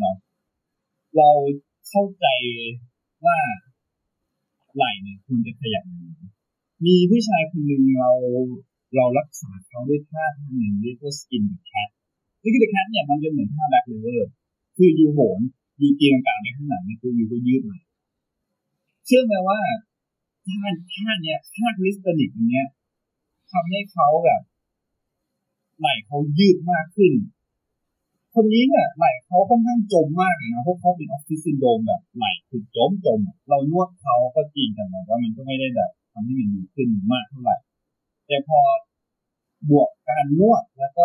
[0.00, 0.16] เนาะ
[1.16, 1.30] เรา
[1.88, 2.26] เข้าใจ
[3.24, 3.38] ว่า
[4.74, 5.84] ไหล่เนี่ยคุณจะขยับ
[6.86, 8.10] มีผู้ชายคนหนึ่งเรา
[8.96, 11.88] เรารักษาเขาด้วยท่าทางหนึ่งเรียกว่า skin the cat
[12.42, 14.22] skin the cat เนี่ยมันจะเหมือนท่า back lever
[14.76, 15.40] คือ you โหน
[15.80, 17.78] you ตีลังกาไปข้างหลังเนี่ยคือ you ก็ยืดไหล่
[19.06, 19.60] เชื่อไหมว่า
[20.46, 20.60] ท่า
[20.92, 22.66] ท่าเนี้ยท่า calisthenic เนี้ย
[23.50, 24.42] ทำให้เขาแบบ
[25.78, 27.12] ไหล่เขายืดมากขึ้น
[28.34, 37.56] คนนี้เนี่ยไหล่เขาค่อนข้างจมมากเลยนะเพราะเขาเป็นออฟฟิศซินโดรมแบบไหล่คือจมจมเรานวดเขาก็จริงแต่แบบว่ามันก็ไม่ได้แบบทำให้มันดีขึ้นมากเท่าไหร่
[38.26, 38.60] แต่พอ
[39.70, 41.04] บวกการนวดแล้วก็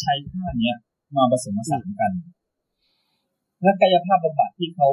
[0.00, 0.76] ใช้ท่าเนี้ย
[1.16, 2.12] มาผสมผสานกัน
[3.62, 4.88] และกายภาพบำบัดที่เขา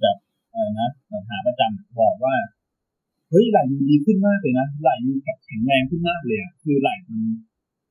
[0.00, 0.16] แบบ
[0.52, 0.88] อะไรนะ
[1.30, 2.34] หาประจำบอกว่า
[3.30, 5.12] เฮ้ยไหลดูดีขึ้นมากเลยนะไหลดู
[5.44, 7.20] แข็งแรงขึ้นมากเลยอะคือไหลมัน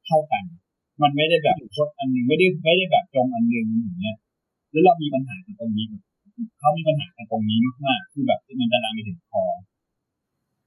[0.06, 0.44] เท่ากัน
[1.02, 4.18] มันไม่ได้แบบคดอันหนึ่งไม่ได้ไม่ได้แบบจมอันหนึ่งอย่างเงี้ย
[4.72, 5.86] แล้วเรามีปัญหากันตรงนี้
[6.60, 9.44] เขามีปัญหากันตรงนี้มากๆคือแบบมันจะลามไปถึงคอ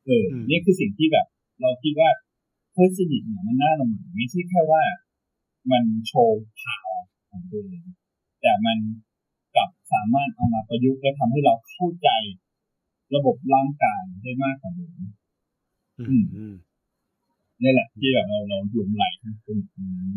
[0.05, 1.27] เออนี่คือสิ่งที่แบบ
[1.61, 2.11] เราคิดว่า
[2.73, 4.83] เพื่อนสนิทเนี่ยมันน่าลงไหลไม่ใช่แค่ว่า
[5.73, 6.91] มันโชว์ข่าว
[7.31, 7.85] ของตัวเอง
[8.41, 8.79] แต่มัน
[9.57, 12.09] กลับสามารถเอามาประยุกต์และทำให้เราเข้าใจ
[13.15, 15.01] ระบบร่างกายได้มากกว่าเดิม
[15.99, 16.55] อืมอืม
[17.63, 19.59] นี่แหละ ที่แบบเราเราหลงไหลทั้งคน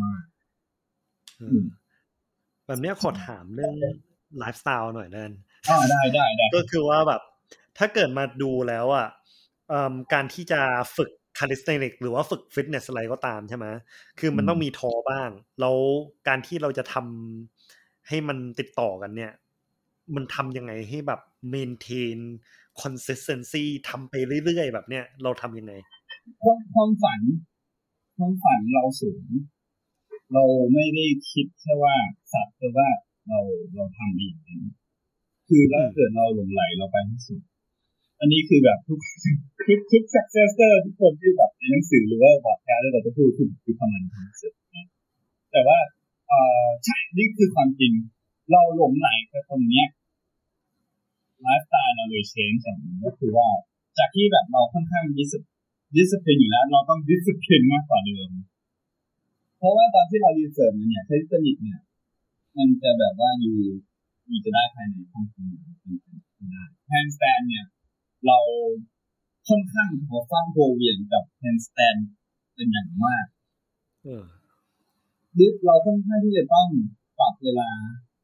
[0.03, 0.23] มาก
[1.37, 1.63] เออ
[2.65, 3.73] แบบเนี้ยขอถามเรื่อง
[4.39, 5.31] ไลฟ์สไตล์หน่อยนั่น
[5.69, 7.21] อ่าได้ได้ได้ก็คือว่าแบบ
[7.77, 9.07] ถ้าเกิดมาดูแล้วอะ
[10.13, 10.61] การที่จะ
[10.97, 13.65] ฝึก calisthenic หรือว่าฝึกฟิตเนสอะไรก็ตามใช่ไหม
[14.19, 15.75] คือมันต้องมีท้อบ้าง แล้ว
[16.27, 19.31] การที่เราจะทำให้มันติดต่อกันเนี่ย
[20.15, 21.21] มันทำยังไงให้แบบ
[21.53, 22.17] maintain
[22.81, 24.13] consistency ทำไป
[24.45, 25.73] เรื่อยๆ แบบเนี้ยเราทำยังไง
[26.73, 27.21] ความฝัน
[28.17, 29.25] ความฝันเราสูง
[30.33, 31.95] เราไม่ได้คิดแค่ว่า
[32.33, 32.89] สัตว์แต่ว่า
[33.29, 33.39] เรา
[33.75, 34.59] เราทำอย่างนี้
[35.47, 37.41] คือถ้าเกิดเราหลงไหลเราไปที่สุด
[38.19, 38.99] อันนี้คือแบบทุก
[39.67, 44.87] ทุกทุก successor ทุกคนที่แบบในหนังสือหรือว่าบอร์ดแคสเราจะพูดถึงคือทำมันที่สุดนะ
[45.51, 45.79] แต่ว่า
[46.27, 46.33] เอ
[46.65, 47.93] อใช่นี่คือความจริง
[48.51, 49.87] เราหลงไหลกับตรงเนี้ย
[51.41, 53.47] ไลฟ์สไตล์เราเลยเชนอย่างนึงก็คือว่า
[53.97, 55.33] จากที่แบบเราค่อนข้าง dis
[55.95, 58.31] discipline อยู่แล้ว เราต้อง discipline มากกว่าเดิม
[59.57, 61.79] เพราะว่าตอนที่เรา research มันเนี่ย calisthenic เนี่ย
[62.57, 63.59] มันจะแบบว่าอยู่
[64.27, 65.45] อยู่จะได้ภายในห้องคุณ
[66.51, 67.65] ได้ handstand เนี่ย
[68.25, 68.37] เรา
[69.47, 71.95] ค่อนข้างหัวฟัดหัวเหวี่ยงกับ handstand
[72.55, 73.25] เป็นอย่างมาก
[74.03, 74.25] เออ
[75.37, 76.67] ดิเราค่อนข้างที่จะต้อง
[77.19, 77.69] ปรับเวลา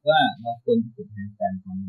[0.09, 1.87] ว่าเราควรฝึก handstand ตอนไหน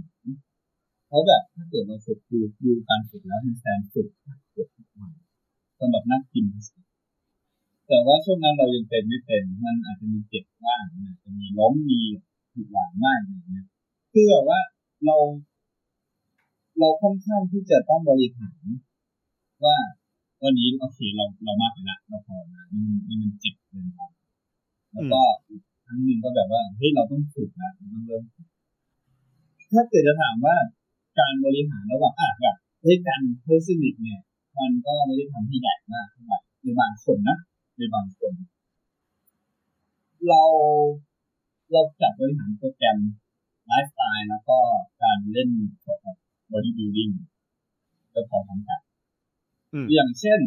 [1.08, 4.08] เพราะแบบถ้าเกิดเราฝึกดูดูการฝึกแล้วแฮนด์สแตนฝึก
[4.54, 5.12] ฝึกทุกวัน
[5.78, 6.44] สำหรับนักกิน
[7.86, 12.00] แต่ ว่าช่วงนั้นเรายังเป็นไม่เป็น มันอาจจะมีเจ็บบ้างอาจจะมีล้มมี
[12.54, 13.66] ผิดหวังมากอย่างเงี้ย
[14.12, 14.60] คือแบบว่า
[15.04, 15.16] เรา
[16.78, 18.64] เราค่อนข้างที่จะต้องบริหาร
[19.64, 19.76] ว่า
[20.42, 24.00] วันนี้โอเคเราเรามากไปละเราพอนะนี่นี่มันเจ็บเกินไป
[24.92, 25.20] แล้วก็
[25.84, 28.24] ครั้งหนึ่งก็แบบว่าเฮ้ยเราต้องฝึกนะต้องเริ่ม
[29.72, 30.56] ถ้าเกิดจะถามว่า
[31.18, 34.20] การบริหารระหว่างอะแบบเฮ้ย calisthenic เนี่ย
[34.58, 37.36] มันก็ไม่ได้ทำที่ใหญ่มากเท่าไหร่ในบางคนนะ
[49.94, 50.40] อย่างเช่น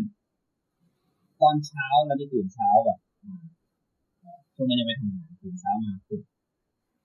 [1.42, 3.00] ตอนเช้าเราจะตื่นเช้าแบบ
[4.56, 6.22] ช่วงนั้นยังไม่ทำงานตื่นเช้ามาฝึก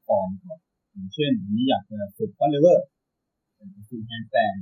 [0.07, 0.59] ฟอร์มก่อน
[0.93, 2.87] อย่างเช่นนี้อยากจะฝึก front lever
[3.89, 4.57] ฝึก handstand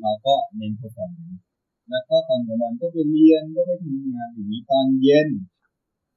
[0.00, 1.42] เราก็เน้น performance
[1.90, 5.28] แล้วก็ตอนกลางวันก็ไปเรียนก็ไปทำงานอย่างนี้ตอนเย็น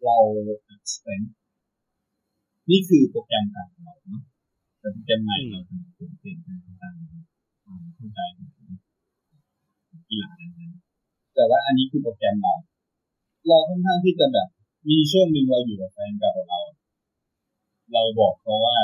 [0.04, 0.18] เรา
[0.74, 1.30] expense
[2.70, 3.29] นี่คือโปรแก
[15.12, 16.60] ช่วงหนึ่งเราอยู่กับแฟนเก่าของเรา
[17.94, 18.78] เราบอกเขาว่า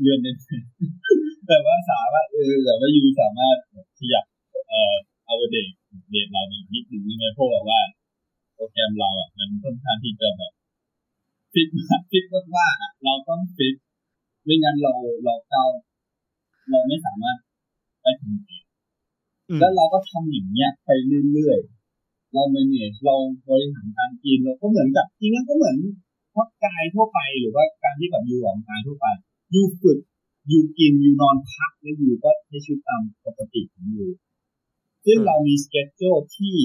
[0.00, 0.32] เลื่อนได้
[1.46, 3.56] แต่ว่าสามารถเออแต่ว่ายูสามารถ
[3.98, 4.24] ขยับ
[4.68, 4.94] เอ่อ
[5.26, 5.66] เอาเด็ก
[6.12, 7.80] เด็กเราในนิดหนึ่งได้ไหมเพราะว่า
[8.54, 10.52] โปรแกรมเราอะมันค่อนข้างที่จะแบบ
[11.52, 11.68] ฟิต
[12.10, 12.24] ฟิต
[12.56, 13.74] มากๆอะเราต้องฟิต
[14.44, 15.64] ไม่งั้นเราเราเก้า
[16.70, 17.36] เราไม่สามารถ
[18.02, 18.34] ไปถึง
[19.60, 20.90] แล้วเราก็ทำอย่างเงี้ยไป
[21.32, 23.14] เรื่อยๆเราเมเนจเรา
[23.48, 23.86] บริหาร
[24.24, 25.76] กินเราก็เหมือนกับจริงๆก็เหมือน
[26.34, 29.06] พักกายทั่วไปหรือว่าการที่แบบอยู่ออกกายทั่วไป
[29.54, 29.98] ยูฝึก
[30.48, 34.10] อยู่กินอยู่นอนพักแล้วอยู่ก็ใช้ชีวิตตามปกติของอยู่
[35.06, 36.02] ซึ่งเรามีสเกจโจ
[36.36, 36.56] ที่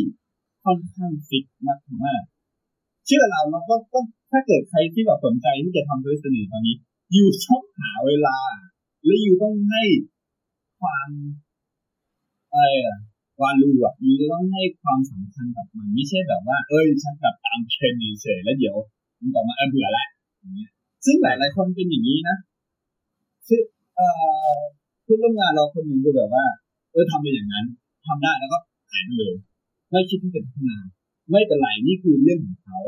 [0.64, 2.24] ค่อนข้างฟิกมากมาก
[3.06, 6.76] เชื่อเราเราก็ต้องถ้าเกิดใครที่แบบสนใจที่จะทำด้วยสนิทตอนนี้
[7.14, 8.38] อยู่ชอบหาเวลา
[9.06, 9.84] และอยู่ต้องให้
[10.80, 11.10] ความ
[12.52, 12.98] อะไรอะ
[13.42, 17.35] วาลูอะยูจะต้องให้ความสำคัญกับมันไม่ใช่แบบว่า เอ้ยฉันกับ
[17.92, 18.76] นเฉยแล้วเดี๋ยว
[19.20, 20.06] มันต่อมาเบื่อละ
[20.40, 20.72] อย่างเงี้ย
[21.06, 22.38] ซึ่งหลายหลายคนเป็นอย่างนี้นะ
[23.48, 23.62] คือ
[23.96, 24.08] เอ่
[24.54, 24.58] อ
[25.04, 26.46] เพื่อนร่วมงานเราคนหนึ่งก็แบบว่า
[26.92, 27.66] เออทำไปอย่างนั้น
[28.08, 28.58] ทำได้แล้วก็
[28.92, 29.36] หายไปเลย
[29.92, 30.78] ไม่คิดที่จะพัฒนา
[31.32, 32.80] ไม่เป็นไรนี่คือเรื่องของเขา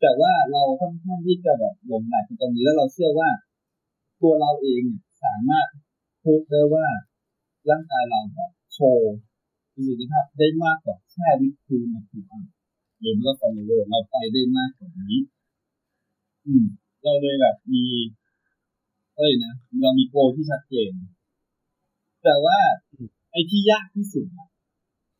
[0.00, 3.30] แต่ว่าเราค่อนข้างที่จะแบบหลงไหลตรงนี้แล้วเราเชื่อว่า
[4.20, 4.82] ตัวเราเอง
[5.22, 5.66] สามารถ
[6.24, 6.86] พูดได้ว่า
[7.70, 9.14] ร่างกายเราแบบโชว์
[9.72, 12.42] ประสิทธิภาพได้มากกว่าแค่วิธีมาถูกอัน
[13.00, 15.18] หรือว่าฟอลโลเราไปได้มากกว่านี้
[16.46, 16.64] อืม
[17.02, 17.84] เราเลยแบบมี
[19.16, 20.92] เอ้ยนะเรามีโกที่ชัดเจน
[22.24, 22.58] แต่ว่า
[23.32, 24.26] ไอ้ที่ยากที่สุด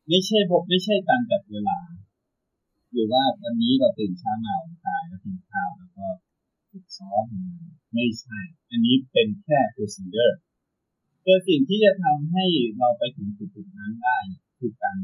[0.09, 1.79] ไม่ใช่พบไม่ใช่การจัดเวลา
[2.91, 6.07] หรือว่าวันนี้เราตื่นเช้ามาออกกายแล้วกินข้าวแล้วก็
[6.71, 7.25] ฝึกซ้อม
[7.93, 8.39] ไม่ใช่
[8.69, 10.35] อันนี้เป็นแค่ procedure
[11.23, 12.45] แต่สิ่งที่จะทำให้
[12.77, 14.17] เราไปถึงจุดนั้นได้
[14.59, 14.97] คือการ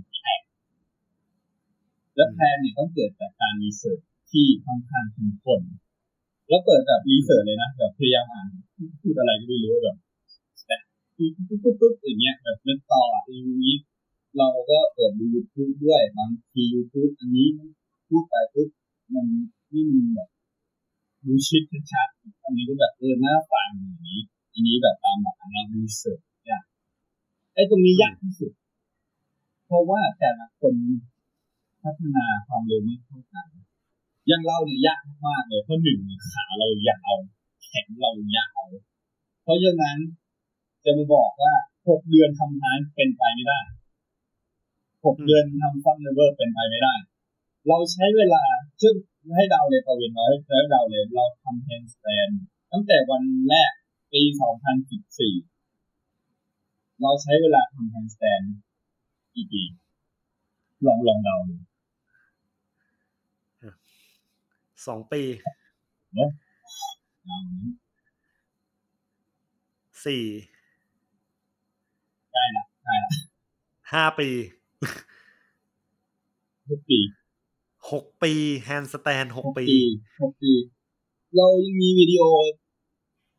[2.16, 4.00] และ plan เนี่ยต้องเกิดจากการ research
[4.32, 5.62] ที่ค่อนข้างเข้มข้น
[6.48, 8.48] แล้วเปิดแบบ research เลยนะแบบพยายามอ่าน
[9.02, 9.98] พูดอะไรก็ไม่รู้แบบ
[11.18, 13.76] ปุ๊บปุ๊บปุ๊บปุ๊บอย่างเงี้ยแบบเล่นต่ออย่างนี้
[14.38, 17.48] เราก็เปิดดูยูทูบด้วยบางทียูทูบอันนี้
[18.10, 18.70] พูดไปปุ๊บ
[19.14, 19.28] มัน
[19.72, 20.30] นี่มันแบบ
[21.26, 22.10] ดูชิดชัด
[22.44, 24.22] อันนี้ก็แบบเออหน้าฟังอย่างนี้
[24.54, 26.64] อันนี้แบบตามหลักเรารีเสิร์ชอย่าง
[27.54, 28.52] ไอ้ตรงนี้ยากที่สุด
[29.66, 30.74] เพราะว่าแต่ละคน
[31.86, 33.48] พัฒนาความเร็วไม่เท่ากัน
[34.28, 36.00] อย่างเราเนี่ยยากมากเลยเพราะหนึ่ง
[36.32, 37.16] ขาเรายาว
[37.64, 38.64] แขนเรายาว
[39.44, 39.98] เพราะฉะนั้น
[40.84, 41.54] จะมาบอกว่า
[41.88, 43.60] หกเดือนทำงานเป็นไปไม่ได้
[45.06, 46.96] หกเดือนทำ front lever เป็นไปไม่ได้
[47.68, 48.44] เราใช้เวลา
[48.82, 48.94] ซึ่ง
[49.36, 52.30] ให้เดาเลยประวินน้อยแล้วเดาเลยเราทำ handstand
[52.72, 53.74] ตั้งแต่วันแรก
[54.14, 54.22] ปี
[55.62, 58.42] 2014เราใช้เวลาทำ handstand
[59.34, 59.64] กี่ปี
[60.86, 61.56] ลองลองเดาดู
[64.88, 65.22] สองปี
[66.14, 67.70] เดานี้
[70.06, 70.24] สี่
[72.32, 73.12] ใกล้ละใกล้ละ
[73.94, 74.30] ห้าปี
[76.70, 77.00] หกปี
[77.92, 79.66] หกปี handstand หกปี
[80.22, 80.54] หกปี
[81.36, 82.24] เรายังมีวิดีโอ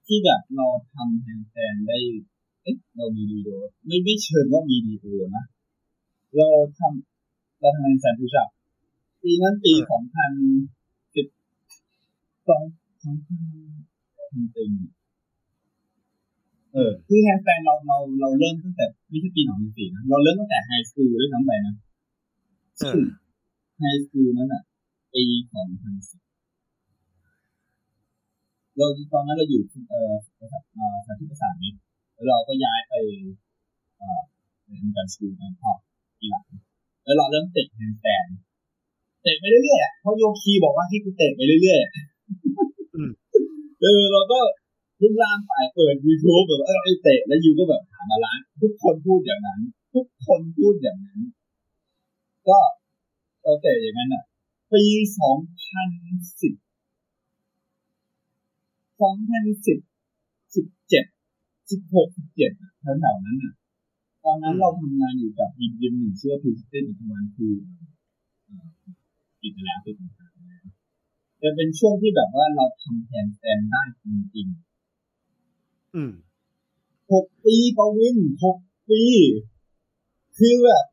[0.07, 1.99] ที่แบบเราทำ handstand ได้
[2.63, 3.57] เอ๊ะเรามีวิดีโอ
[3.87, 5.07] ไม่ไม่เชิงว่ามีวิดีโอ
[5.37, 5.45] นะ
[6.37, 8.49] เราทำเราทำ handstand push-up
[9.23, 10.39] ปีนั้นปีเออสองพันสิ
[10.75, 10.76] บ
[12.49, 12.63] สอง
[13.03, 13.41] สองพัน
[14.35, 14.97] จริงๆ
[16.75, 21.75] เออคือ handstand เราเราเราเริ่มตั้งแต่ไม่ใช่ปีสองพันสี่นะเราเริ่มตั้งแต่ high school ด้วยซ้ำไปนะ
[22.79, 23.07] เออ
[23.79, 24.63] high school นั้นอะ
[25.13, 25.23] ปี
[25.55, 26.21] สองพันสิบ
[28.77, 31.79] เราตอนนั้นเราอยู่ที่เอ่อเอ่อสถานที่ประสานมิตร
[32.15, 32.95] แล้วเราก็ย้ายไป
[33.99, 34.21] เอ่อ
[34.65, 35.73] เป็นการ school and พอ
[36.19, 36.45] ทีหลัง
[37.05, 38.27] แล้วเราเริ่มเตะ handstand
[39.23, 42.07] เตะไปเรื่อยๆอะเพราะโยคีบอกว่าให้กูเตะไปเรื่อยๆอะอืม
[43.81, 44.41] เออเราก็
[45.01, 49.61] ลุกลามฝ่ายเปิด YouTube แบบว่าเออไอ้เตะแล้ว you ก็แบบหามาล้างทุกคนพูดอย่างนั้น
[49.95, 51.21] ทุกคนพูดอย่างนั้น
[52.49, 52.59] ก็
[53.43, 54.25] เราเตะอย่างนั้นอะ
[54.73, 54.85] ปี
[55.19, 55.91] สองพัน
[56.41, 56.55] สิบ
[59.01, 59.79] สองพันสิบ
[60.55, 61.05] สิบเจ็ด
[61.71, 63.55] สิบหกสิบเจ็ดแถวๆนั้นอะ
[64.25, 67.55] ตอนนั้นอืมเราทำงานอยู่กับยิมยิมหนึ่งชื่อว่าพีซิตี้ปัจจุบันคือ
[68.45, 68.67] เอ่อ
[69.41, 70.36] ปิดไปแล้วปิดไปแล้ว
[71.43, 74.05] จะเป็นช่วงที่แบบว่าเราทำแทนแทนได้จ
[74.37, 74.49] ริง
[75.95, 78.59] อืมๆหกปีปวินหก
[78.91, 79.03] ปี
[80.39, 80.85] คือแบบ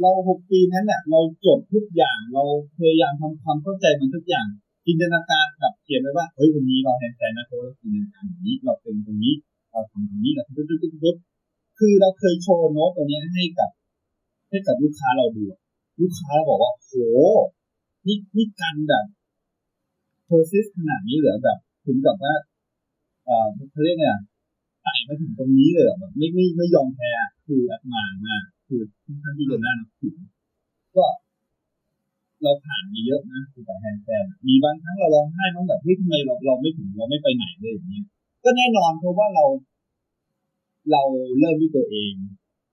[0.00, 2.44] เราหกปีนั้นเนี่ยเราจดทุกอย่างเรา
[2.78, 4.46] พยายามทำความเข้าใจมันทุกอย่าง
[4.86, 9.34] จินตนาการแบบเขียนไว้ว่าเฮ้ยวันนี้เราแทนแทนนะโค้ชเราจินตนาการอย่างนี้เราเป็นตรงนี้
[9.72, 11.16] เราทำตรงนี้เราปึ๊บปึ๊บปึ๊บปึ๊บ
[11.78, 13.70] คือเราเคยโชว์โน้ตตัวเนี้ยให้กับ
[14.50, 15.60] ให้กับลูกค้าเราดูอะ
[16.00, 16.92] ลูกค้าบอกว่าโห
[18.06, 19.04] นี่นี่กันแบบ
[20.32, 22.34] persist ขนาดนี้เหรอแบบถึงกับว่า
[23.24, 24.20] เอ่อเขาเรียกไงอะ
[24.82, 30.16] ไต่มาถึงตรงนี้เลยเหรอแบบไม่ไม่ไม่ยอมแพ้อะคืออัดมายมากคือค่อนข้างที่จะน่านับถือ
[30.96, 31.06] ก็
[32.42, 38.04] เราผ่านมาเยอะนะคือแต่แฮนด์แซนมีบางครั้งเราร้องไห้น้องแบบเฮ้ยทำไมเราเราไม่ถึงเราไม่ไปไหนเลยอย่างเงี้ย
[38.44, 39.44] ก็แน่นอนเพราะว่าเรา
[40.92, 41.02] เรา
[41.38, 42.12] เริ่มด้วยตัวเอง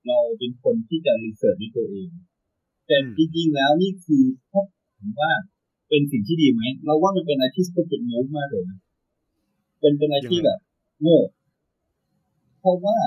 [0.08, 2.10] เราเป็นคนที่จะรีเสิร์ชด้วยตัวเอง
[2.88, 4.64] แต่อืมจริงๆแล้วนี่คือถ้า
[4.98, 5.32] ผมว่า
[5.90, 8.80] เป็นสิ่งที่ดีไหมเราว่ามันเป็นอะไรที่สกุลเป็นมูฟมากเลยนะ
[9.80, 10.60] เป็นเป็นอะไรที่แบบ
[11.02, 11.20] โง่
[12.60, 12.98] เพราะว่า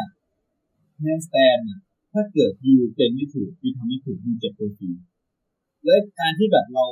[0.98, 1.80] handstand เนี่ย
[2.12, 4.90] ถ้าเกิด you เก่งไม่ถูก you ทำไม่ถูก you เจ็บตัวฟรี
[5.84, 6.86] และการที่แบบเรา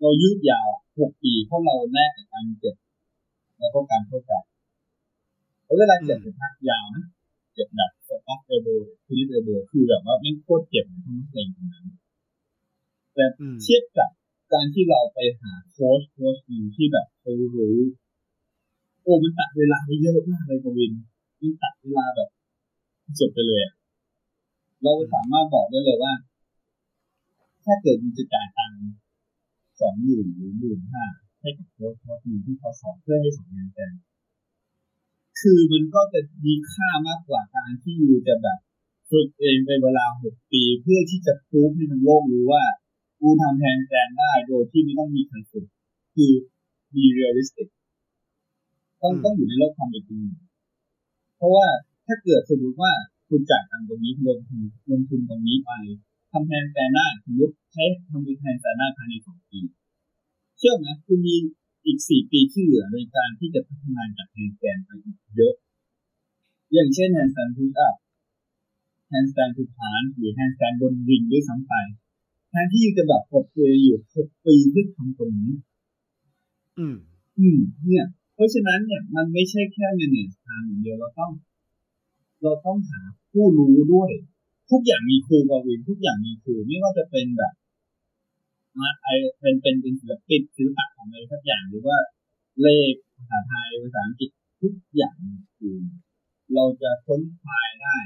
[0.00, 2.76] เรายืดยาวหกปีเพราะเราแลกกับการเจ็บ
[3.58, 4.32] แล้วก็การเข้าใจ
[5.64, 7.04] แล้วเวลาเจ็บจะพักยาวนะ
[7.54, 8.68] เจ็บแบบสต็อก elbow
[9.04, 11.86] คือ tennis elbow คือแบบว่าไม่งโคตรเจ็บเลยทั้งเพลงตรงนั้น
[13.14, 14.10] แต่อืมเทียบกับ
[14.52, 17.76] การที่เราไปหาโค้ชโค้ชหนึ่งที่แบบเขารู้
[19.02, 20.92] โอ้มันตัดเวลาไปเยอะมากเลยกวิน
[21.40, 22.28] มันตัดเวลาแบบ
[23.18, 23.62] สุดไปเลย
[24.82, 26.12] เราสามารถบอกได้เลยว่า
[27.64, 28.80] ถ้าเกิดมันจะจ่ายตังค์
[29.80, 31.04] สองหมื่นหรือหมื่นห้า
[31.40, 33.86] ให้กับโค้ชโค้ชหนึ่งที่เขาสอนเพื่อให้สอนงานแต่
[35.40, 38.58] คือมันก็จะมีค่ามากกว่าการที่ยูจะแบบ
[39.10, 42.64] ฝึกเองเป็นเวลาหกปีเพื่อที่จะพูดให้ทั้งโลกรู้ว่า
[43.20, 45.66] กูทำแฮนด์แซนได้โดยที่ไม่ต้องมีใครฝึก
[46.14, 46.32] คือ
[46.92, 47.68] be realistic
[49.02, 50.20] ต้องอืมต้องอยู่ในโลกความเป็นจริง
[51.36, 51.66] เพราะว่า
[52.06, 52.92] ถ้าเกิดสมมติว่า
[53.28, 55.70] คุณจ่ายตังค์ตรงนี้ลงทุนลงทุนตรงนี้ไป
[56.32, 59.60] ทำ handstand ได้สมมติใช้ทำเป็น handstand ได้ภายในสองปี
[60.58, 61.36] เชื่อไหมคุณมี
[61.86, 65.54] อีกสี่ปีที่เหลือในการที่จะพัฒนาจาก handstand ไปอีกเยอะ
[66.72, 67.96] อย่างเช่น handstand push up
[69.08, 71.74] handstand ทุกฐานหรือ handstand บน ring ด้วยซ้ำไป
[72.50, 75.52] แทนที่จะแบบกดตัวอยู่หกปีเพื่อทำตรงนี้
[76.78, 76.96] อืม
[77.38, 81.32] อืม เนี่ย เพราะฉะนั้นเนี่ยมันไม่ใช่แค่ manage time อย่างเดียวเราต้อง
[82.42, 83.00] เราต้องหา
[83.32, 84.10] ผู้รู้ด้วย
[84.70, 87.52] ทุกอย่างมีครูกวินทุกอย่างมีครูไม่ว่าจะเป็นแบบ
[88.78, 89.06] มาไอ
[89.40, 91.98] เป็นเป็นเป็นศิลปินศิลปะของอะไรสักอย่างหรือว่า
[92.60, 95.72] เลขภาษาไทยภาษาอังกฤษทุกอย่างมีครู
[96.54, 97.98] เราจะค้นคว้าได้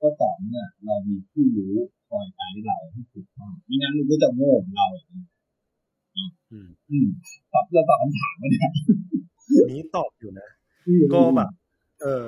[0.00, 1.76] ก็ต่อเมื่อเรามีผู้รู้
[2.08, 5.24] คอยไกด์เราที่ถูกต้องไม่งั้นมันก็จะโง่ของเราอย่างนี้
[6.16, 7.08] อืมอืม
[7.52, 8.72] ตอบเราตอบคำถามมาเนี่ย
[9.64, 10.48] อันนี้ตอบอยู่นะ
[11.12, 11.50] ก็แบบ
[12.02, 12.26] เออ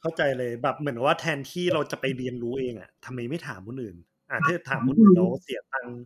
[0.00, 3.96] เข้าใจเลยแบบเหมือนว่าแทนที่เราจะไปเรียนรู้เองอะทำไมไม่ถามคนอื่น
[4.30, 6.00] อะถ้าถามคนอื่นเราเสียตังค์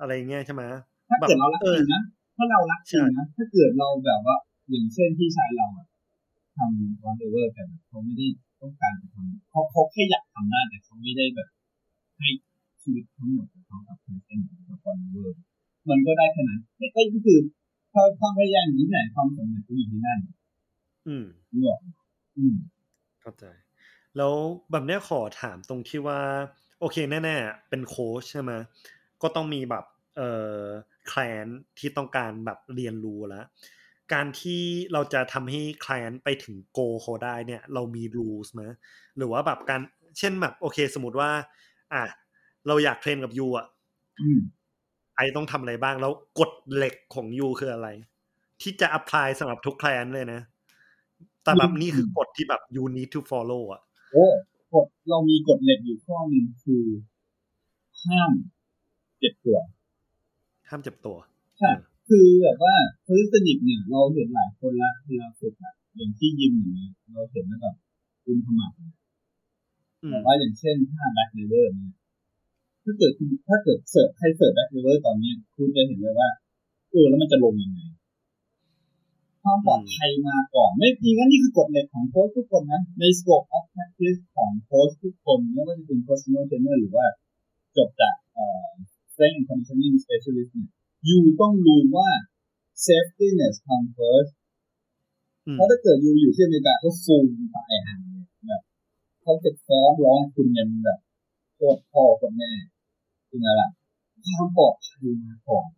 [0.00, 0.62] อะไรเงี้ยใช่ไหม
[1.10, 2.02] ถ้าเกิดเรารักจริงนะ
[2.36, 4.36] ถ้าเรารักจริงนะถ้าเกิดเราแบบว่า
[4.70, 5.86] อย่างเช่นที่ชายเราอะ
[6.56, 8.26] ทำ front lever แต่แบบเขาไม่ได้
[8.60, 11.48] ต้องการจะทำเขาเขาแค่อยากทำได้แต่เขาไม่ได้แบบ
[12.18, 12.28] ให้
[12.82, 15.40] ชีวิตทั้งหมดของเขากับเพนเซนกับวันเดเวอร์
[15.88, 17.38] มันก็ได้แค่นั้นนี่ก็คือ
[17.92, 20.20] ถ้าความพยายามอยู่ที่ไหนความสำเร็จก็อยู่ที่นั่น
[21.08, 21.24] อืม
[21.56, 21.78] เลือก
[22.38, 22.56] อืม
[23.20, 23.44] เข้าใจ
[24.16, 24.34] แล้ว
[24.70, 26.20] แบบเนี้ยขอถามตรงที่ว่า
[26.80, 28.52] โอเคแน่ๆเป็นโค้ชใช่ไหม
[29.22, 29.84] ก็ต้องมีแบบ
[30.16, 30.60] เอ่อ
[31.08, 31.46] client
[31.78, 33.46] ที่ต้องการแบบเรียนรู้แล้ว
[34.12, 38.62] การที่เราจะทำให้แคลนไปถึงโกเขาได้เนี่ย เรามี rules ไหม
[39.16, 39.80] หรือว่าแบบการ
[40.18, 41.30] เช่นแบบโอเค สมมติว่า
[41.94, 42.06] อะ
[42.66, 43.66] เราอยากเทรนกับยูอะ
[44.20, 44.40] อืม
[45.16, 47.88] ไอต้องทำอะไรบ้างแล้วกฎเหล็กของยูคืออะไร
[48.62, 50.40] ที่จะ apply สำหรับทุกแคลนเลยนะ
[51.42, 53.80] แต่แบบนี่คือกฎที่แบบ you need to follow อะ
[54.12, 54.24] โอ้
[54.74, 56.84] กฎเรามีกฎเหล็กอยู่ข้อหนึ่งคือ
[58.04, 58.32] ห้าม
[59.18, 59.58] เจ็บตัว
[60.68, 61.16] ห้ามเจ็บตัว
[61.58, 61.70] ใช่
[62.08, 62.74] คือแบบว่า
[63.06, 67.76] เฮ้ยสนิทเนี่ย เราเห็นหลายคนละที่เราฝึกอะอย่างที่ยิมอย่างเงี้ยเราเห็นแล้วแบบ
[68.24, 68.90] คุณขมับอืม
[70.10, 71.92] แต่ว่าอย่างเช่นถ้า back lever เนี่ย
[72.84, 76.28] ถ้าเกิดคุณถ้าเกิด search ใคร search back lever ตอนนี้คุณจะเห็นเลยว่า
[76.90, 77.80] เออแล้วมันจะลงยังไง
[79.42, 87.06] ความปลอดภัยมาก่อน ไม่จริงงั้นนี่คือกฎเหล็กของโค้ชทุกคนนะ ใน scope of practice ของโค้ชทุกคนไม่ว่าจะเป็น personal trainer หรือว่า
[87.76, 88.68] จบจากเอ่อ
[89.10, 90.70] strength and conditioning specialist เนี่ย
[91.08, 92.08] you ต้องรู้ว่า
[92.86, 94.32] safetyness come first
[95.46, 98.13] อืมเพราะถ้าเกิด you อยู่ที่อเมริกาเขาฟ้องตายห่าเลยแบบ
[99.24, 100.98] เขาจะฟ้องร้องคุณยังแบบ
[101.54, 102.50] โคตรพ่อโคตรแม่
[103.28, 103.70] คืออะไรล่ะ
[104.26, 105.68] ความปลอดภัยมาก่อน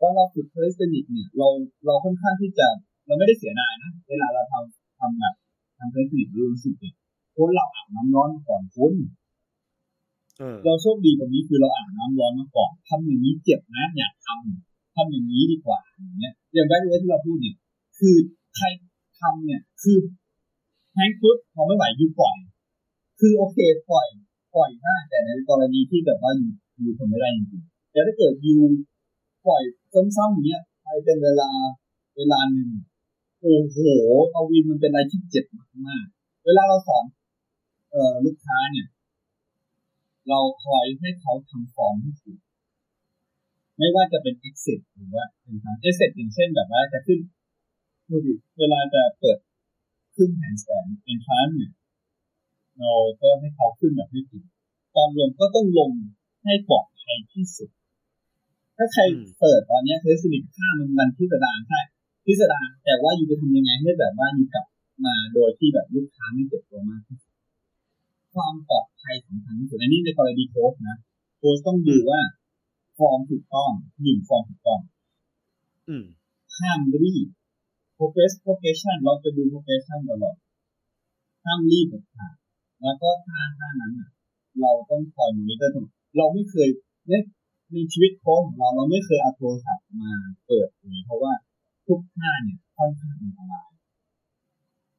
[0.00, 1.48] ตอนเราฝึก calisthenics เนี่ย เรา
[1.86, 2.66] เราค่อนข้างที่จะ
[3.06, 5.34] เราไม่ได้เสียดายนะเวลาเราทำทำแบบ
[5.78, 6.94] ทำ calisthenics เรารู้สึกเนี่ย
[7.36, 8.94] คนเราอาบน้ำร้อนมาก่อนคุณ
[10.38, 17.56] เออเราโชคดีตรงนี้คือเราอาบน้ำร้อนมาก่อนทำอย่างนี้เจ็บนะอย่าทำทำอย่างนี้ดีกว่าอย่างเงี้ยอย่างแบ็คเวที่เราพูดเนี่ย
[17.98, 18.16] คือ
[18.56, 18.66] ใคร
[19.20, 19.98] ทำเนี่ย คือ
[20.94, 22.36] แฮงปุ๊บพอไม่ไหวยูปล่อย
[23.20, 23.58] คือโอเค
[23.90, 24.06] ปล่อย
[24.54, 26.48] ปล่อยได้แต่ในกรณีที่แบบว่าอยู
[26.84, 28.60] ยูทนไม่ได้จริงๆแต่ถ้าเกิดอยู่
[29.46, 29.62] ปล่อย
[30.16, 31.50] ซ้ำๆอย่างเงี้ยไปเป็นเวลา
[32.16, 32.70] เวลาหนึ่ง
[33.40, 33.78] โอ้โห
[34.32, 35.44] เอาวินมันเป็นอะไรที่เจ็บ
[35.86, 37.04] มากๆเวลาเราสอน
[37.90, 38.88] เอ่อลูกค้าเนี่ย
[40.28, 42.40] เราคอยให้เขาทำฟอร์มที่ถูก
[43.78, 47.18] ไม่ว่าจะเป็น exit หรือว่าเป็นทาง exit อย่างเช่นแบบว่าจะขึ้น
[48.08, 49.38] ดูดิเวลาจะเปิด
[50.16, 51.72] ขึ้นแผนแสน entrance เนี่ย
[52.78, 54.42] เราก็ให้เขาขึ้นแบบไม่ผิด
[54.94, 55.90] ตอนลงก็ต้องลง
[56.44, 57.70] ให้ปลอดภัยที่สุด
[58.76, 61.80] ถ้าใครอืมเปิดตอนเนี้ยเทสนิคค่ามันมันพิสดารใช่
[62.24, 64.66] พิสดารแต่ว่าอยู่จะทำยังไงให้แบบว่าอยู่กลับ
[65.06, 67.34] มาโดยที่แบบลูกค้าไม่เจ็บตัวมากที่สุด
[68.34, 70.96] ความปลอดภัยสำคัญที่สุดอันนี้ในกรณีโค้ชนะ
[71.38, 72.20] โค้ชต้องดูว่า
[72.98, 73.70] ฟอร์มถูกต้อง
[74.02, 74.80] หนึ่งฟอร์มถูกต้อง
[75.88, 76.04] อืม
[76.58, 77.28] ห้ามรีบ
[77.96, 80.36] progress progression เราจะดู progression ตลอด
[81.44, 82.34] ห้ามรีบเด็ดขาด
[82.82, 84.10] แล้วก็ท่าท่านั้นน่ะ
[84.60, 86.68] เราต้องคอยมอนิเตอร์ตลอดเราไม่เคย
[87.08, 87.12] ใน
[87.72, 90.12] ในชีวิตโค้ชของเราเราไม่เคยเอาโทรศัพท์มา
[90.46, 91.32] เปิดเลยเพราะว่า
[91.86, 93.68] ทุกท่าเนี่ยค่อนข้างอันตราย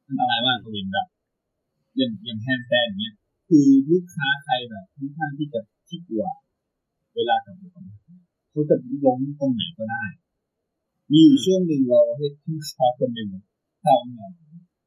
[0.06, 1.06] อันตรายมากกวินแบบ
[1.96, 3.14] อย่างอย่าง handstand เนี้ย
[3.48, 6.24] คือลูกค้าใครแบบค่อนข้างที่จะที่กลัว
[7.14, 7.84] เวลากับผม
[8.50, 10.04] เขาจะล้มตรงไหนก็ได้
[11.10, 13.28] มีอยู่ช่วงหนึ่งเราให้ลูกค้าคนหนึ่ง
[13.84, 14.32] ทำแบบ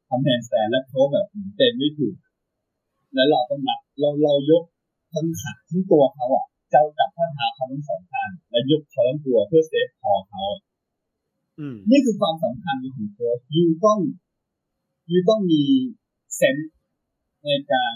[0.07, 2.15] ทำ handstand แล้วเขาแบบเหมือนเตะไม่ถูก
[3.15, 4.63] แล้วเราต้องรับเราเรายก
[5.13, 10.43] ทั้งขาทั้งตัวเขาอะ เราจับข้อเท้าเขาทั้งสองข้างและยกเขาทั้งตัวเพื่อ save คอเขา
[11.59, 13.99] อืมนี่คือความสำคัญของโค้ช you ต้อง
[15.11, 15.61] you ต้องมี
[16.35, 16.71] sense
[17.45, 17.95] ในการ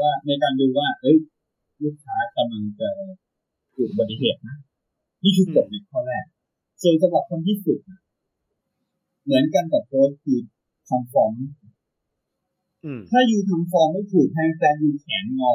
[0.00, 1.18] ว่าในการดูว่า เอ้ย
[1.82, 2.88] ลูกค้ากำลังจะ
[3.72, 4.56] เกิดอุบัติเหตุนะ
[5.22, 6.24] นี่คือกฎในข้อแรก
[6.82, 8.00] ส่วนสำหรับคนที่ฝึกนะ
[9.24, 10.40] เหมือนกันกับโค้ชคือ
[10.88, 11.65] ทำฟอร์มอืม
[13.10, 15.54] ถ้า you ทำฟอร์มไม่ถูกแทงแซนยูแขนงอ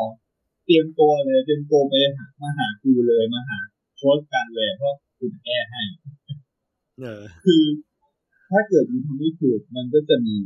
[0.66, 3.60] เตรียมตัวเลย เตรียมตัวไปหามาหากูเลยมาหา
[3.98, 5.82] โค้ชกันเลยเพราะกูจะแก้ให้
[7.00, 7.64] เออคือ
[8.50, 10.38] ถ้าเกิดมันทำไม่ถูกมันก็จะมี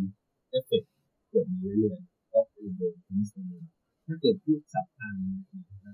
[0.49, 0.91] เอฟเฟกต์
[1.29, 3.51] เกิดมาเรื่อยๆก็คือโดยทั้งสม
[4.05, 5.15] ถ้าเกิดพูดศัพท์ทาง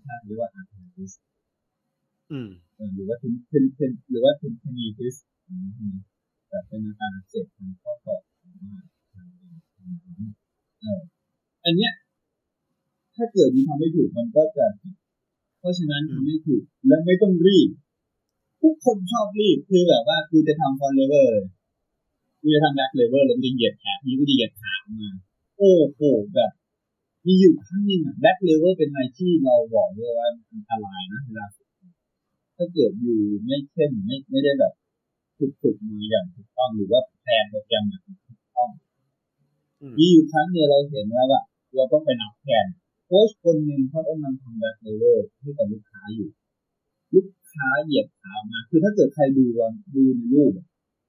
[0.06, 1.12] ถ้าเรียกว่า arthritis
[2.32, 2.50] อืม
[2.94, 5.16] หรือว่าเทนเทนเทนหรือว่าเทน tendinitis
[6.50, 8.82] แต่เป็นอาการอักเจ็บทางข้อต่อหรือว่า
[9.14, 9.28] ทาง
[10.40, 11.02] เออ
[11.66, 11.94] อันเนี้ย
[13.16, 14.96] ถถ้าเกิดยูทำไม่ถูกมันก็จะผิด
[15.60, 17.70] เพราะฉะนั้นทำไม่ถูกและไม่ต้องรีบ
[18.62, 21.44] ทุกคนชอบรีบคือแบบว่ากูจะทำ front lever
[22.42, 25.10] กูจะทำ back lever แล้วกูจะเหยียดแขนนี่กูจะเหยียดขาออกมา
[25.58, 26.02] โอ้โห
[26.36, 26.52] แบบ
[27.26, 31.70] มีอยู่ครั้งหนึ่งอะ back lever เป็นอะไรที่เราบอกเลยว่าอันตรายนะเวลาฝึก
[32.58, 34.74] ถ้าเกิด you ไม่เข้มไม่ไม่ได้แบบ
[35.38, 38.91] ฝึกฝึกมืออย่างถูกต้องหรือว่า plan โปรแกรมอย่างถูกต้องอื
[39.98, 41.42] มีอยู่ครั้งเดียวเราเห็นแล้วว่า
[41.76, 42.66] เราต้องไปรับแทน
[43.06, 46.30] โค้ชคนหนึ่งเขากำลังทำ back lever ให้กับลูกค้าอยู่
[47.14, 50.52] ลูกค้าเหยียดขามา คือถ้าเกิดใครดูวันดูในรูป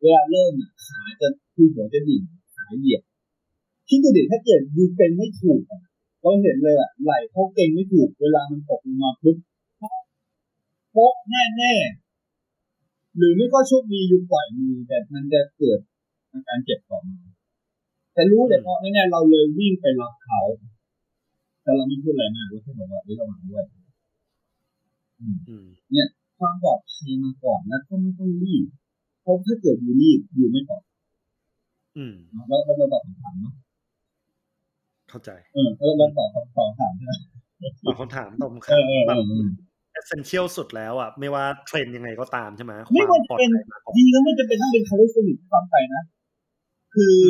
[0.00, 2.22] เวลาเริ่มอะขาจะคือหัวจะดิ่ง
[2.54, 3.02] ขาเหยียด
[3.88, 5.60] คิดดูดิถ้าเกิดยูเป็นไม่ถูก
[6.20, 9.36] เราเห็นเลยอะไหล่เขาเก่งไม่ถูก เวลามันตกลงมาปุ๊บ
[10.92, 15.78] โป๊ะแน่แน่ๆหรือไม่ก็โชคดียูปล่อยมือแต่มันจะเกิด
[16.32, 17.31] อาการเจ็บต่อมา
[18.14, 20.40] แต่รู้แต่เพราะแน่ๆเราเลยวิ่งไปรับเขา
[21.62, 23.64] แต่เราไม่พูดอะไรมากเราแค่บอกว่าเฮ้ยเรามาด้วย
[25.20, 25.66] อืม
[26.38, 28.66] ความปลอดภัยมาก่อนแล้วก็ไม่ต้องรีบ
[29.22, 30.82] เพราะถ้าเกิดอยู่รีบอยู่ไม่ปลอด
[31.96, 33.52] อืมเนอะแล้วแล้วเราตอบคำถามเนาะ
[35.08, 37.12] เข้าใจ เออแล้วเราตอบคำตอบคำถามใช่ไหม
[37.84, 39.46] ตอบคำถามตรงคเอรับอเออแบเอบอเออ
[40.00, 46.02] essential สุดแล้วอะ ไม่ว่าเทรนยังไงก็ตามใช่ไหมไม่ควาว่ามปลอดเป็นภัยมาก่อนจริงๆแล้วไม่จำเป็นต้องเป็นคาลิสติกความไปนะ
[46.94, 47.22] คืออ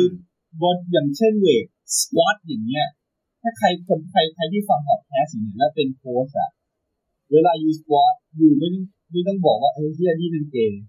[0.61, 1.65] บนอย่างเช่นเวท
[1.97, 2.87] สควอตอย่างเงี้ย
[3.41, 6.49] ถ้าใครคนใครใครที่ฟังพอดแคสต์อย่างเงี้ยแล้วเป็นโค้ชอะ
[7.31, 10.83] เวลา you squat you ไม่ต้องไม่ต้องบอกว่าเฮ้ยเฮียนี่เป็นเกย์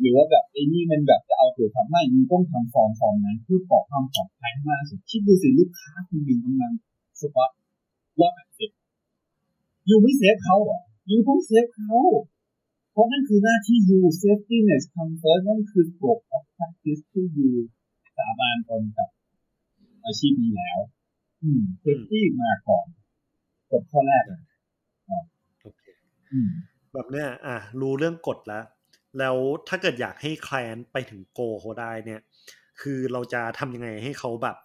[0.00, 6.72] หรือว่าแบบไอ้นี่มันแบบจะเอาตัวทำให้ you ต้องทำ form form นั้นเพื่อปอดความปลอดภัยให้มากที่สุดคิดดูสิลูกค้าคุณหนึ่งกำลัง
[7.20, 7.50] squat
[8.20, 8.70] ร้อยแปดสิบ
[9.88, 11.98] you ไม่ save เขาเหรอ you ต้อง save เขา
[12.92, 17.50] เพราะนั่นคือหน้าที่ you safetyness come first นั่นคือกฎ of practice ที่ you
[18.16, 19.08] สาบานตนกับ
[20.04, 20.78] อาชีพนี้แล้ว
[21.42, 22.86] อืม safety มาก่อน
[23.70, 24.40] กฎข้อแรกอะ
[25.62, 25.82] โอเค
[26.32, 26.50] อืม
[26.92, 28.64] แบบเนี้ยอะรู้เรื่องกฎแล้ว
[29.18, 29.36] แล้ว
[29.68, 32.20] ถ้าเกิดอยากให้แคลนไปถึงโกเขาได้เนี่ย
[32.80, 34.56] คือเราจะทำยังไงให้เขาแบบ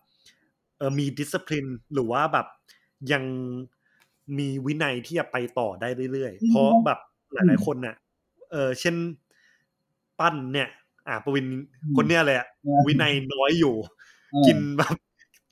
[0.77, 2.47] เออมีดิส i พลินหรือว่าแบบ
[3.11, 3.23] ยัง
[4.37, 6.99] มีวินัยที่จะไปต่อได้เรื่อยอืๆมเพราะแบบ
[7.33, 7.95] หลายๆคนน่ะ
[8.51, 8.95] เออเช่น
[10.19, 10.69] ปั้นเนี่ย
[11.07, 11.47] อะปวิน
[11.97, 12.47] คนเนี้ยเลยอะ
[12.87, 13.75] วินัยน้อยอยู่
[14.31, 14.95] เออกินแบบ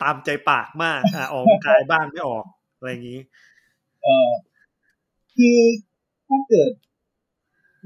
[0.01, 2.45] ตามใจปากมาก อะออกกำลังกายบ้างไม่ออก
[2.77, 3.19] อะไรอย่างนี้
[4.03, 4.29] เออ
[5.35, 5.57] คือ
[6.27, 6.71] ถ้าเกิด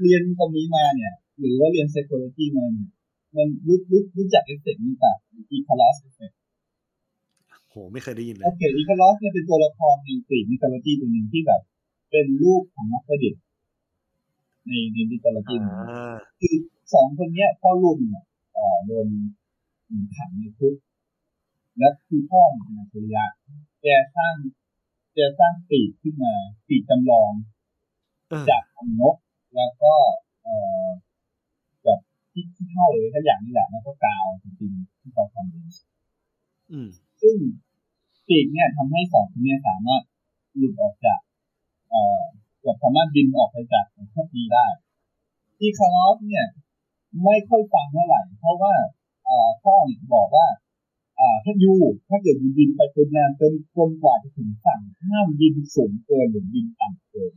[0.00, 2.90] เรียนตรงนี้มาเนี่ย หรือว่าเรียน psychology มาเนี่ย
[3.36, 5.12] มันรู้รู้รู้จักเอฟเฟกต์นี้ป่ะ
[5.56, 6.34] e c a l o s effect
[7.70, 11.60] โหไม่เคยได้ยินเลโอยเค e c a l o s เนี่ยเป็นตัวละครในกรีกมิท h โลจีตัวหนึ่งที่แบบ
[12.10, 13.42] เป็นลูกของนักประดิษฐ์
[14.66, 16.54] ในในมิท h โลจีอ่าคือ
[16.92, 18.24] สองคนเนี้ยพ่อลูกเนี่ย
[18.54, 19.08] เอ่อโดน
[20.16, 20.76] ขังในคุก
[21.78, 23.24] และคือพ่อเนี่ยเป็นอัจฉริยะ
[23.82, 24.34] แกสร้าง
[25.14, 26.34] แกสร้างปีกขึ้นมา
[26.68, 27.32] ปีกจำลอง
[28.28, 29.16] เออจากของนก
[29.54, 29.92] แล้วก็
[30.42, 30.86] เอ่อ
[31.84, 32.00] แบบ
[32.32, 35.68] ที่ที่เท่าเลยถ้าอย่างนี้แหละแล้วก็กาวจริงๆที่เขาทำเอง
[36.72, 36.88] อืม
[37.22, 37.36] ซึ่ง
[38.28, 40.02] ปีกเนี่ยทำให้สองคนเนี้สามารถ
[40.56, 41.20] หลุดออกจาก
[41.90, 42.22] เอ่อ
[42.62, 44.66] แบบสามารถบินออกไปจากพวกนี้ได้
[45.58, 46.46] ที่ Icarus เนี่ย
[47.22, 48.74] ไม่ค่อยฟังเท่าไหร่ เพราะว่า
[49.24, 50.46] เอ่อพ่อเนี่ยบอกว่า
[51.18, 51.74] อ่าถ้า you
[52.08, 57.34] ถ้าเกิด you บินไปจนนานจนจนกว่าจะถึงฝั่งห้ามบินสูงเกินหรือบินต่ำเกิน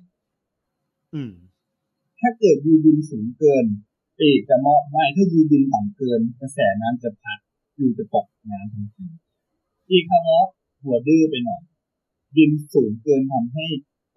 [1.15, 1.33] อืม
[2.19, 3.65] ถ้าเกิด you บินสูงเกิน
[4.19, 7.39] ปีกจะมอดไหม้ถ้า you บินต่ำเกิน กระแสน้ำจะพัด
[7.79, 9.05] ยูจะตกน้ำทันที
[9.89, 10.43] อีกครั้งว่า
[10.83, 11.61] หัวดื้อไปหน่อย
[12.35, 13.65] บินสูงเกินทำให้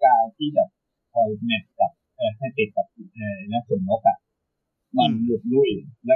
[0.03, 0.69] กาวที่แบบ
[1.11, 4.17] คอยแมทกับเอ่อให้ติดกับเอ่อและขนนกอะ
[4.97, 5.71] มันอืมหลุดลุ่ย
[6.05, 6.15] และ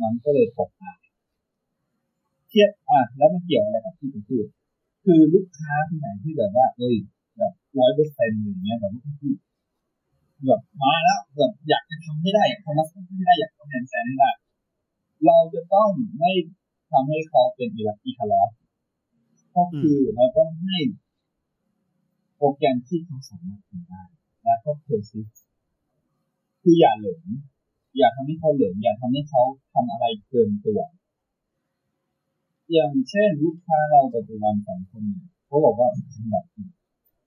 [0.00, 4.46] มันก็เลยตกน้ำเทียบอะแล้วมันเกี่ยวอะไรกับที่ผมพูด
[5.04, 6.96] คือลูกค้าที่ไหนที่แบบว่าเอ้ย
[7.38, 9.32] แบบร้อยเปอร์เซ็นต์อย่างเงี้ยแบบลูกค้าที่
[10.46, 12.84] แบบมาแล้วแบบอยากจะทำให้ได้อยากทำมา
[13.16, 14.30] ให้ได้อยากทำแทนแสนให้ได้
[15.26, 16.32] เราจะต้องไม่
[16.90, 18.50] ทำให้เขาเป็นอีลัก Icarus
[19.54, 20.78] ก็คือเราต้องให้
[22.36, 24.02] โปรแกรมที่เขาสามารถทำได้
[24.42, 25.28] และก็ persist
[26.62, 27.24] คืออย่าเหลิง
[27.96, 29.42] อย่าทำให้เขาเหลิงอย่าทำให้เขา
[29.74, 30.80] ทำอะไรเกินตัว
[32.72, 35.88] อย่างเช่นลูกค้าเราปัจจุบันสองคนเนี่ยเขาบอกว่า
[36.30, 36.44] แบบ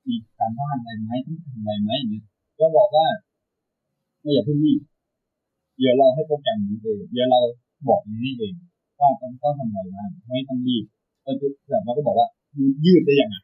[0.07, 2.25] มีการบ้านอะไรไหมต้องทำอะไรไหมอย่างเงี้ย
[2.59, 3.05] ก็บอกว่า
[4.21, 4.81] ไม่อย่าเพิ่งรีบ
[5.77, 7.39] เดี๋ยวเราให้โปรแกรมนี้เองเดี๋ยวเรา
[7.87, 8.53] บอกนี้เอง
[8.99, 10.85] ว่าต้องต้องทำอะไรบ้างไม่ต้องรีบ
[11.23, 12.27] เราจะแบบเราก็บอกว่า
[12.85, 13.35] ยืดได้ยังไง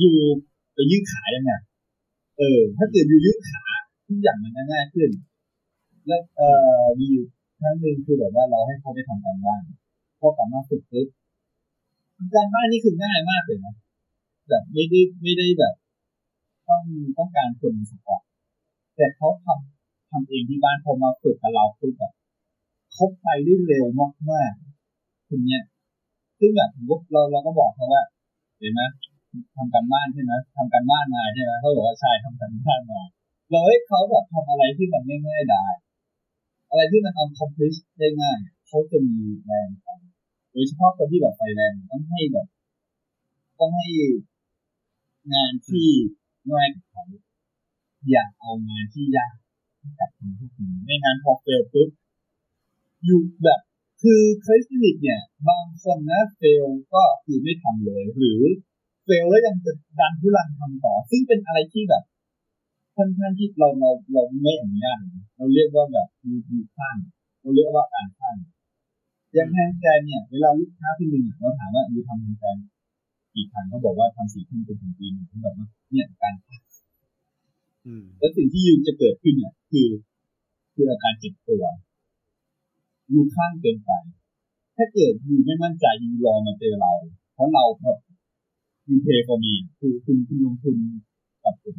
[0.00, 0.08] ยู
[0.76, 1.52] จะยืดขายังไง
[2.38, 3.62] เออ ถ้าเกิดยูยืดขา
[4.06, 5.10] ทุกอย่างมันง่ายขึ้น
[6.08, 6.48] และเอ่
[6.82, 7.26] อมีอยู่
[7.60, 9.62] ครั้งหนึ่งคือแบบว่าเราให้เขาไปทำการบ้าน
[10.20, 11.08] พอกลับมาฝึกปุ๊บ
[12.34, 13.74] การบ้านนี่คือง่ายมากเลยนะ
[14.48, 15.74] แบบไม่ได้ไม่ได้แบบ
[16.68, 16.82] ต้อง
[17.18, 18.22] ต้องการคนสปอร์ต
[18.96, 22.12] แต่เขาทำทำเองที่บ้านพอมาฝึกกับเราปุ๊บแบบ
[22.92, 23.84] เขาไปได้เร็ว
[24.30, 25.62] มากๆคุณเนี้ย
[26.38, 26.70] ซึ่งแบบ
[27.12, 28.02] เราเราก็บอกเขาว่า
[28.58, 28.82] เห็นไหม
[29.56, 33.00] ทำการบ้านใช่ไหมทำการบ้านมาใช่ไหมเขาบอกว่าใช่ทำการบ้านมา
[33.50, 35.64] เราให้เขาแบบทำอะไรที่มันง่ายๆได้
[36.70, 38.38] อะไรที่มัน accomplish ได้ง่าย
[38.68, 39.88] เขาจะมีแรงไป
[40.52, 42.46] โดยเฉพาะคนที่แบบไฟแรงต้องให้แบบ
[43.58, 43.86] ต้องให้
[45.32, 45.88] งานที่
[46.50, 47.04] ง่ายกับเขา
[48.10, 49.34] อย่าเอางานที่ยาก
[50.00, 51.88] กับคนพวกนี้ไม่งั้นพอเฟลปุ๊บ
[53.04, 53.60] อยู่แบบ
[54.02, 58.40] คือคริสติกเนี่ย บางคนนะเฟลก็คือไม่ทำเลย หรือ
[59.04, 62.02] เฟลแล้วยังจะดันทุรังทำต่อ ซึ่งเป็นอะไรที่แบบ
[62.98, 64.98] ค่อนข้างที่เราเราเราไม่อนุญาต
[65.36, 66.96] เราเรียกว่าแบบมีมีข้าง
[67.40, 68.36] เราเรียกว่าการคลั่ง
[69.34, 72.56] อย่าง handstand เนี่ยเวลาลูกค้าคนหนึ่งเราถามว่า you ทำ handstand
[73.34, 76.62] กี่ครั้งเขาบอกว่าทำสี่ทุ่มเป็นถึงตีหนึ่งแบบว่าเนี่ยการคลั่ง
[78.18, 79.88] แล้วสิ่งที่ you จะเกิดขึ้นเนี่ยคือ
[80.74, 81.64] คืออาการเจ็บตัว
[83.12, 83.90] you คลั่งเกินไป
[84.76, 86.92] ถ้าเกิด you ไม่มั่นใจ you รอมาเจอเรา
[87.34, 87.98] เพราะเราแบบ
[88.88, 90.76] you pay for me คือคุณคุณลงทุน
[91.44, 91.76] กับผม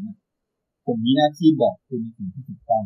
[0.89, 2.83] ผมมีหน้าที่บอกคุณในสิ่งที่ถูกต้อง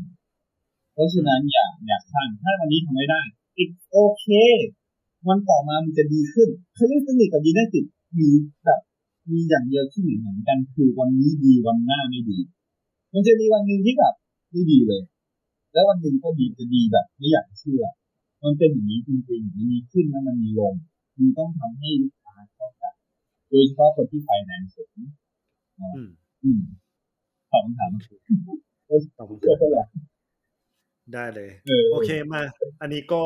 [0.93, 3.21] เพราะฉะนั้นอย่าอย่าข้างถ้าวันนี้ทำไม่ได้
[3.57, 4.25] อีกโอเค
[5.27, 7.85] วันต่อมามันจะดีขึ้นคือเรื่องสนิทกับยีน่าติด
[8.19, 8.29] มี
[8.63, 8.79] แบบ
[9.31, 12.39] มีอย่างเดียวที่เหมือนเหมือนกัน คือวันนี้ดีวันหน้าไม่ดี
[13.13, 14.13] มันจะมีวันหนึ่งที่แบบ
[14.51, 15.03] ไม่ดีเลย
[15.73, 17.83] แล้ววันหนึ่งก็ดีจะดีแบบไม่อยากเชื่อ
[18.43, 20.73] มันเป็นอย่างนี้จริงๆมันมีขึ้นแล้วมันมีลง
[21.17, 22.83] มันต้องทำให้ลูกค้าเข้าใจ
[23.49, 24.97] โดยเฉพาะคนที่ confidence สูง
[26.43, 26.61] อืม
[27.53, 27.91] ตอบคำถาม
[29.17, 29.45] ตอบคำ
[29.75, 29.87] ถาม
[31.13, 31.49] ได้เลย
[31.91, 32.41] โอเคมา
[32.81, 33.23] อันนี้ก็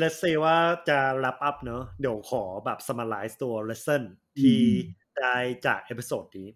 [0.00, 0.56] let's say ว่า
[0.88, 4.02] จะ wrap up เนอะเดี๋ยวขอแบบ summarize ตัว lesson
[4.40, 4.60] ที่
[5.18, 5.36] ได้
[5.66, 6.48] จาก episode นี้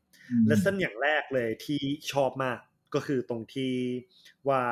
[0.51, 1.80] lesson อย่างแรกเลยที่
[2.12, 2.59] ชอบมาก
[2.95, 3.74] ก็คือตรงที่
[4.49, 4.62] ว่า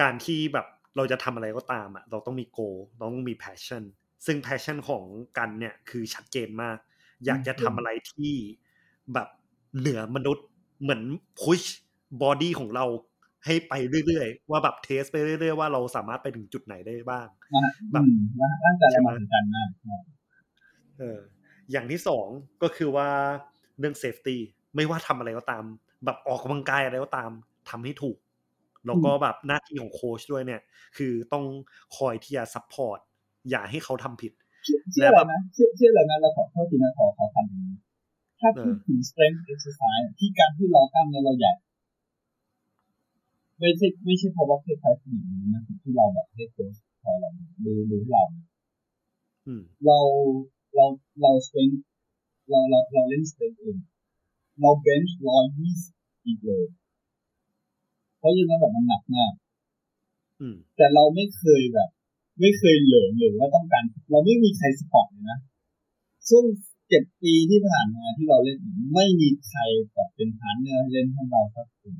[0.00, 0.66] การที่แบบ
[0.96, 3.84] เราจะทำอะไรก็ตามอะเราต้องมี goal เราต้องมี passion
[4.26, 5.04] ซึ่ง passion ของ
[5.38, 6.78] กันเนี่ยคือชัดเจนมาก
[7.26, 8.32] อยากจะทำอะไรที่
[9.14, 9.28] แบบ
[9.78, 10.46] เหนือมนุษย์
[10.82, 11.02] เหมือน
[11.40, 11.60] push
[12.22, 12.84] body ของเรา
[13.44, 13.74] ให้ไป
[14.06, 17.26] เรื่อยๆ ว่าแบบ test ไปเรื่อยๆ ว่าเราสามารถไปถึงจุดไหนได้บ้าง
[17.92, 18.04] แบบ
[18.64, 19.68] ร่างกายเราเหมือนกันมาก
[20.98, 21.18] เออ
[21.70, 22.26] อย่างที่สอง
[22.62, 23.08] ก็คือว่า
[23.78, 24.40] เรื่อง safety
[24.76, 25.64] ไม่ว่าทำอะไรก็ตาม
[26.04, 27.30] แบบออกกำลังกายอะไรก็ตาม
[27.70, 28.18] ทำให้ถูก
[28.86, 30.60] แล้วก็แบบหน้าที่ของโค้ชด้วยเนี่ย
[30.96, 31.44] คือต้อง
[31.96, 32.98] คอยที่จะ support
[33.50, 34.32] อย่าให้เขาทำผิด
[34.92, 37.66] เชื่ออะไรนะเชื่อเชื่ออะไรนะเราขอโทษทีนะขอขอคันนี้
[38.40, 41.52] ถ้าพูดถึง strength exercise ที่การที่เรากล้ามเนื้อเราใหญ่
[43.58, 47.30] ไม่ใช่ไม่ใช่เพราะว่าแค่ใช้สิ่งนี้นะที่เราแบบให้โค้ชพอเรา
[47.64, 48.22] ดูดูเรา
[49.86, 49.98] เรา
[50.74, 50.86] เรา
[51.20, 51.78] เรา strength
[52.50, 53.78] เราเราเราเล่น strength เอง
[54.60, 56.66] เรา bench ร้อยยี่สิบอีกเลย
[58.18, 59.32] เพราะฉะนั้นแบบมันหนักมาก
[60.76, 61.90] แต่เราไม่เคยแบบ
[62.40, 65.38] ไม่เคยเหลือหรือว่าต้องการ เราไม่มีใคร spot เลยนะ
[66.30, 66.44] ซึ่ง
[66.88, 68.58] เจ็ดปีที่ผ่านมาที่เราเล่น
[68.94, 69.60] ไม่มีใคร
[69.92, 71.94] แบบเป็น partner เล่นให้เราสักคน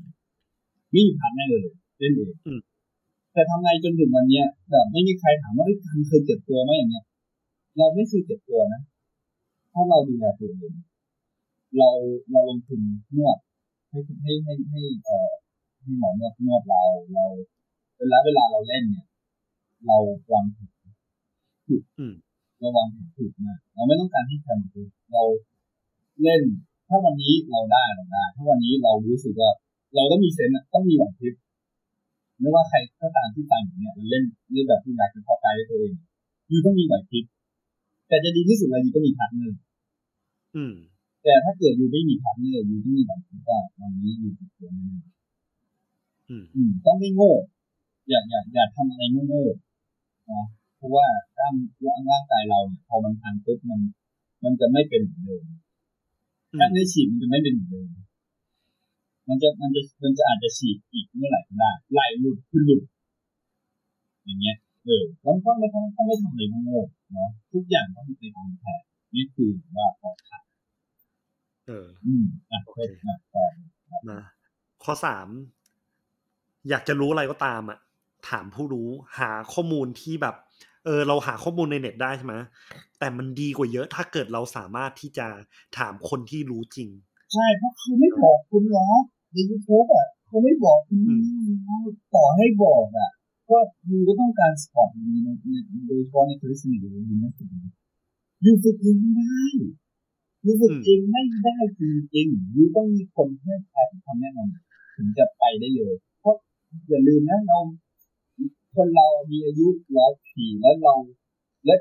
[0.91, 2.31] ไม่มี partner เลย เล่นเอง
[3.33, 7.05] แต่ทำไงจนถึงวันเนี้ยแบบไม่มีใครถามว่าไอ้ทำเคยเจ็บตัวไหมอย่างเงี้ย
[7.77, 8.81] เราไม่เคยเจ็บตัวนะ
[9.69, 10.73] เพราะเราดูแลตัวเอง
[11.77, 11.89] เรา
[12.31, 12.81] เราลงทุน
[13.15, 13.37] นวด
[13.89, 15.31] ให้ให้ให้ให้เอ่อ
[15.81, 16.83] ให้หมอนวดนวดเรา
[17.13, 17.25] เรา
[17.97, 19.07] เวลาเวลาเราเล่นเนี่ย
[19.87, 19.97] เรา
[20.31, 20.65] วางถู
[21.81, 22.87] กเราวาง
[23.17, 24.69] ถูกมากเราไม่ต้องการที่จะมา
[25.13, 25.23] เรา
[26.23, 26.41] เล่น
[26.87, 29.51] ถ้าวันนี้เราได้เราได้ ถ้าวันนี้เรารู้สึกว่า
[29.95, 31.39] เราต้องมีเซนต์ต้องมีหวังทิพย์
[32.39, 35.93] ไม่ว่าใครก็ตามที่ฟังอย่างเนี้ยเล่นเล่นแบบที่อยากจะพอใจตัวเอง
[36.51, 37.25] you ต้องมีไหวพริบ
[38.07, 39.59] แต่จะดีที่สุดเลย you ต้องมี partner
[41.23, 44.89] แต่ถ้าเกิด you ไม่มี partner you ต้องมีไหวพริบว่าวันนี้ you จะตัวนี้
[46.85, 47.31] ต้องไม่โง่
[48.09, 50.43] อย่าอย่าอย่าทำอะไรโง่ๆนะ
[50.79, 51.07] เพราะว่า
[51.37, 51.55] กล้าม
[52.11, 53.79] ร่างกายเราเนี่ยพอมันพังปุ๊บมัน
[54.43, 55.45] มันจะไม่เป็นเหมือนเดิม
[56.59, 57.87] ถ้ามันฉีกมันจะไม่เป็นเหมือนเดิม
[59.27, 62.81] มันจะมันจะมันจะอาจจะฉีกอีกเมื่อไหร่ก็ได้ไหล่หลุดขึ้นหลุด
[64.23, 66.81] อย่างเงี้ยเออต้องต้องไม่ต้องต้องไม่ทำอะไรโง่
[67.13, 68.81] เนาะทุกอย่างต้องไปทำแผน
[69.15, 70.43] นี่คือว่าปลอดภัย
[71.67, 73.45] เออ อืมอะโอเคนะต่อ
[74.11, 74.21] นะ
[74.83, 75.27] ข้อสาม
[76.69, 77.79] อยากจะรู้อะไรก็ตามอะ
[78.29, 80.35] ถามผู้รู้หาข้อมูลที่แบบ
[80.85, 82.35] เออเราหาข้อมูลในเน็ตได้ใช่ไหม
[82.99, 85.27] แต่มันดีกว่าเยอะถ้าเกิดเราสามารถที่จะ
[85.77, 86.89] ถามคนที่รู้จริง
[87.33, 90.99] ใช่เพราะเขาไม่บอกคุณหรอกในยูทูบอะเขาไม่บอกคุณ
[92.15, 93.11] ต่อให้บอกอะ
[93.49, 93.57] ก็
[93.89, 95.27] ยูก็ต้องการสปอร์ตใน
[95.87, 97.61] โดยเฉพาะในคริสต์มาสหรือในนักศึกษา
[98.45, 99.45] ยูฝึกเองไม่ได้
[100.45, 101.81] ยูฝึกจริงไม่ได้จ
[102.15, 106.35] ริงๆยูต้องมีคนให้แทนคำแนะนำถึงจะไปได้เลย เพราะ
[106.89, 107.59] อย่าลืมนะเรา
[108.75, 109.67] คนเรามีอายุ
[109.97, 110.95] ร้อยปีแล้วเรา
[111.65, 111.75] และ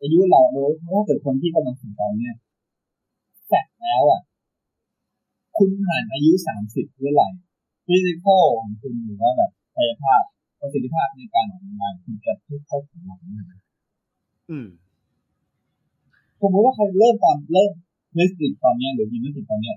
[0.00, 2.34] อายุเราโดยถ้าเกิดคนที่กำลังถึงตอนเนี้ย
[3.48, 4.20] แตกแล้วอะ
[5.58, 7.28] คุณผ่านอายุสามสิบเมื่อไหร่
[7.86, 10.22] physical ของคุณหรือว่าแบบกายภาพ
[10.60, 13.20] ประสิทธิภาพในการออกกำลังกายคุณจะค่อยๆถอยหลัง
[14.50, 14.68] อืม
[16.40, 17.70] สมมติว่าใครเริ่มตอนเริ่ม
[18.14, 19.76] gymnastic ตอนเนี้ยหรือ gymnastic ตอนเนี้ย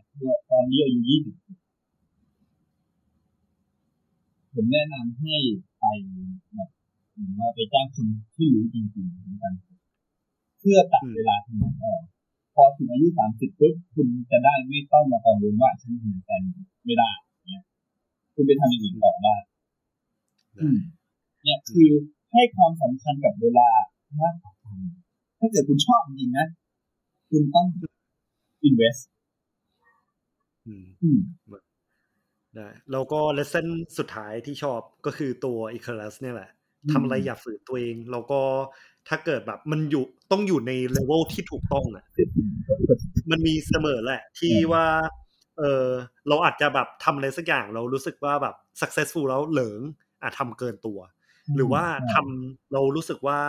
[0.52, 1.36] ตอนนี้อายุยี่สิบ
[4.54, 5.36] ผมแนะนำให้
[5.84, 5.90] ไป
[6.56, 6.70] แบบ
[7.14, 9.54] เหมือนว่าไปจ้างคนที่รู้จริงๆเหมือนกัน
[10.60, 12.02] เพื่อตัดเวลาทำงานออก
[12.56, 16.42] พอถึงอายุสามสิบปุ๊บคุณจะได้ไม่ต้องมากังวลว่าฉันทำงาน
[16.86, 17.12] ไม่ได้
[17.48, 17.64] เนี่ย
[18.34, 19.36] คุณไปทำอย่างอื่นต่อได้
[20.60, 20.78] อืม
[21.44, 21.90] เนี่ยคือ
[22.34, 23.68] ให้ความสำคัญกับเวลา
[24.22, 24.78] มากกว่ากัน
[25.40, 26.48] ถ้าเกิดคุณชอบจริงๆนะ
[27.32, 27.66] คุณต้อง
[28.68, 29.02] invest
[30.68, 31.20] อืม
[32.56, 36.50] อืมได้แล้วก็เลสเซนสุดท้ายที่ชอบก็คือตัวอีค l ัสเนี่ยแหละ
[36.84, 38.42] อืมทำอะไรอย่าฝืนตัวเอง แล้วก็
[39.10, 42.06] ถ้าเกิดแบบมันอยู่ต้องอยู่ในเลเวลที่ถูกต้องอะ
[43.32, 44.86] มันมีเสมอแหละ ที่ว่า
[45.58, 45.88] เออ
[46.28, 49.82] เราอาจจะแบบทำอะไรสักอย่างเรารู้สึกว่าแบบ successful แล้วเหลิง
[50.22, 51.00] อาจทำเกินตัว
[51.56, 51.84] หรือว่า
[52.14, 53.40] ทำเรารู้สึกว่า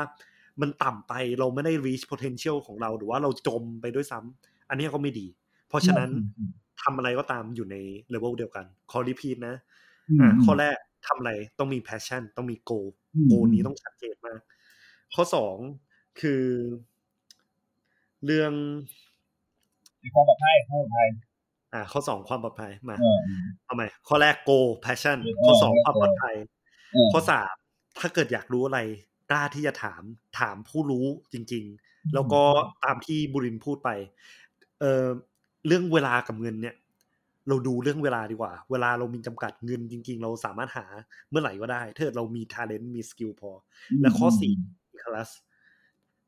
[0.61, 5.26] มันต่ำไปเราไม่ได้ reach potential ของเราหรือว่าเราจมไปด้วยซ้ำอันนี้ก็ไม่ดี
[5.68, 6.50] เพราะฉะนั้นอืม
[6.83, 7.77] ทำอะไรก็ตามอยู่ใน
[8.11, 9.55] เลเวลเดียวกันขอรีพีทนะ
[10.11, 14.41] อืมอ่าข้อแรกทำอะไรต้องมี passion ต้องมี goal อืม goal นี้ต้องชัดเจนมาก
[15.14, 15.57] ข้อสอง
[16.20, 16.43] คือ
[18.25, 18.53] เรื่อง
[20.03, 21.07] มีความปลอดภัยความปลอดภัย
[21.75, 23.18] อ่า ข้อสองความปลอดภัยมาเออ
[23.64, 26.37] เอาใหม่ข้อแรก goal passion เออข้อสองเออความปลอดภัย
[26.93, 27.55] เออข้อสาม
[28.01, 28.81] ถ้าเกิดอยากรู้อะไร
[29.31, 30.03] กล้าที่จะถาม
[30.41, 32.43] ถามผู้รู้จริง ๆ แล้วก็
[32.85, 33.91] ตามที่บุรินทร์พูดไป
[34.81, 35.05] เออ
[35.67, 36.75] เรื่องเวลากับเงินเนี่ย
[37.49, 40.87] เราดูเรื่องเวลาดีกว่า เวลาเรามีจำกัดเงินจริง ๆ เราสามารถหา
[41.31, 43.51] เมื่อไหร่ก็ได้ถ้าเกิดเรามี talent มี skill พอ
[44.01, 44.53] และข้อสี่
[45.03, 45.31] คลาส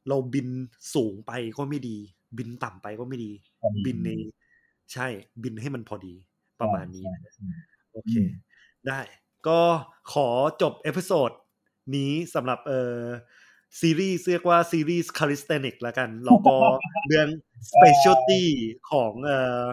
[0.09, 0.49] เราบิน
[0.95, 1.97] สูงไปก็ไม่ดี
[2.39, 4.11] บินต่ำไปก็ไม่ดีพอดี บินใน
[4.93, 5.07] ใช่
[5.43, 6.15] บินให้มันพอดี
[6.61, 7.55] ประมาณนี้นะอืม
[7.93, 8.29] โอเคอืม
[8.89, 9.01] ได้
[9.49, 9.61] ก็
[10.13, 10.29] ขอ
[10.63, 11.31] จบ episode
[11.97, 13.01] นี้สำหรับเอ่อ
[13.81, 16.57] ซีรีส์เรียกว่าซีรีส์ calisthenics แล้วกัน แล้วก็
[17.09, 17.29] เรื่อง
[17.71, 18.43] specialty
[18.91, 19.65] ของเอ่อ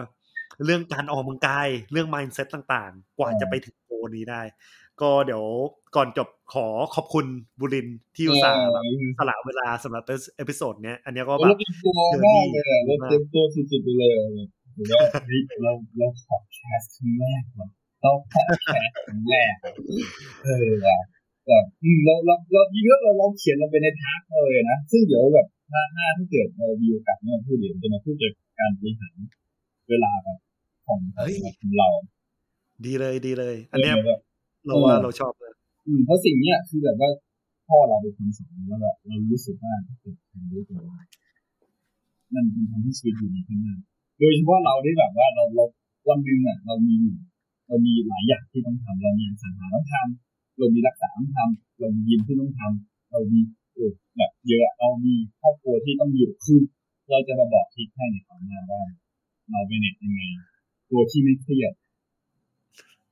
[0.64, 4.42] เรื่องการออกกำลังกาย เรื่อง mindset ต่างๆ กว่าจะไปถึง goal นี้ได้
[5.00, 5.44] ก็เดี๋ยว
[5.96, 7.26] ก่อนจบขอขอบคุณ
[7.60, 8.84] บุรินทร์ที่อุตส่าห์แบบ
[9.18, 10.04] สละเวลาสำหรับ
[10.36, 11.92] episode เนี้ย อันเนี้ยก็แบบเราเตรียมตัว
[12.26, 17.68] มากเลยอะเราเตรียมตัวสุดๆไปเลยอะแบบผมว่าเฮ้ยเราเราขอ cast ครั้งแรกว่ะ
[18.02, 19.72] เราขอ castครั้งแรกอะ
[20.44, 20.98] เออว่ะ
[21.46, 24.20] แบบอืมเราเราเราจริงๆเราลองเขียนลงไปในทัก
[24.50, 29.16] เลยนะซึ่งเดี๋ยวแบบหน้าหน้าที่เกิดเรามีโอกาสเนี่ยมาพูดเดี๋ยวจะมาพูดเกี่ยวกับการบริหาร
[29.88, 30.38] เวลาแบบ
[30.86, 31.00] ของ
[31.60, 31.88] ของเรา
[32.86, 34.20] ดีเลยดีเลย อันเนี้ยเออแบบ
[34.66, 35.52] เราว่าเราชอบเลย
[35.86, 37.10] อืมเพราะสิ่งเนี้ยคือแบบว่า
[37.68, 41.06] พ่อเราเป็นคนสอนแล้วแบบเรารู้สึกว่าถ้าเกิดทำด้วยตัวเอง
[42.34, 43.78] มันเป็นทำให้ชีวิตอยู่ดีขึ้นมาก
[44.18, 45.64] โดยเฉพาะเราที่แบบว่าเราเรา
[46.08, 46.96] วันหนึ่งอะเรามี
[47.66, 50.23] เรามีหลายอย่างที่ต้องทำเรามีสังหาต้องทำ
[50.58, 53.40] เรามีรักษาต้องทำเรามียิมที่ต้องทำเรามี
[53.74, 56.60] เออแบบเยอะเรามีครอบครัวที่ต้องอยู่คือ
[57.10, 58.82] เราจะมาบอกทริคให้ในตอนหน้าว่า
[59.50, 60.20] เราเป็นเน็ตยังไง
[60.90, 61.72] ตัวที่ไม่เครียด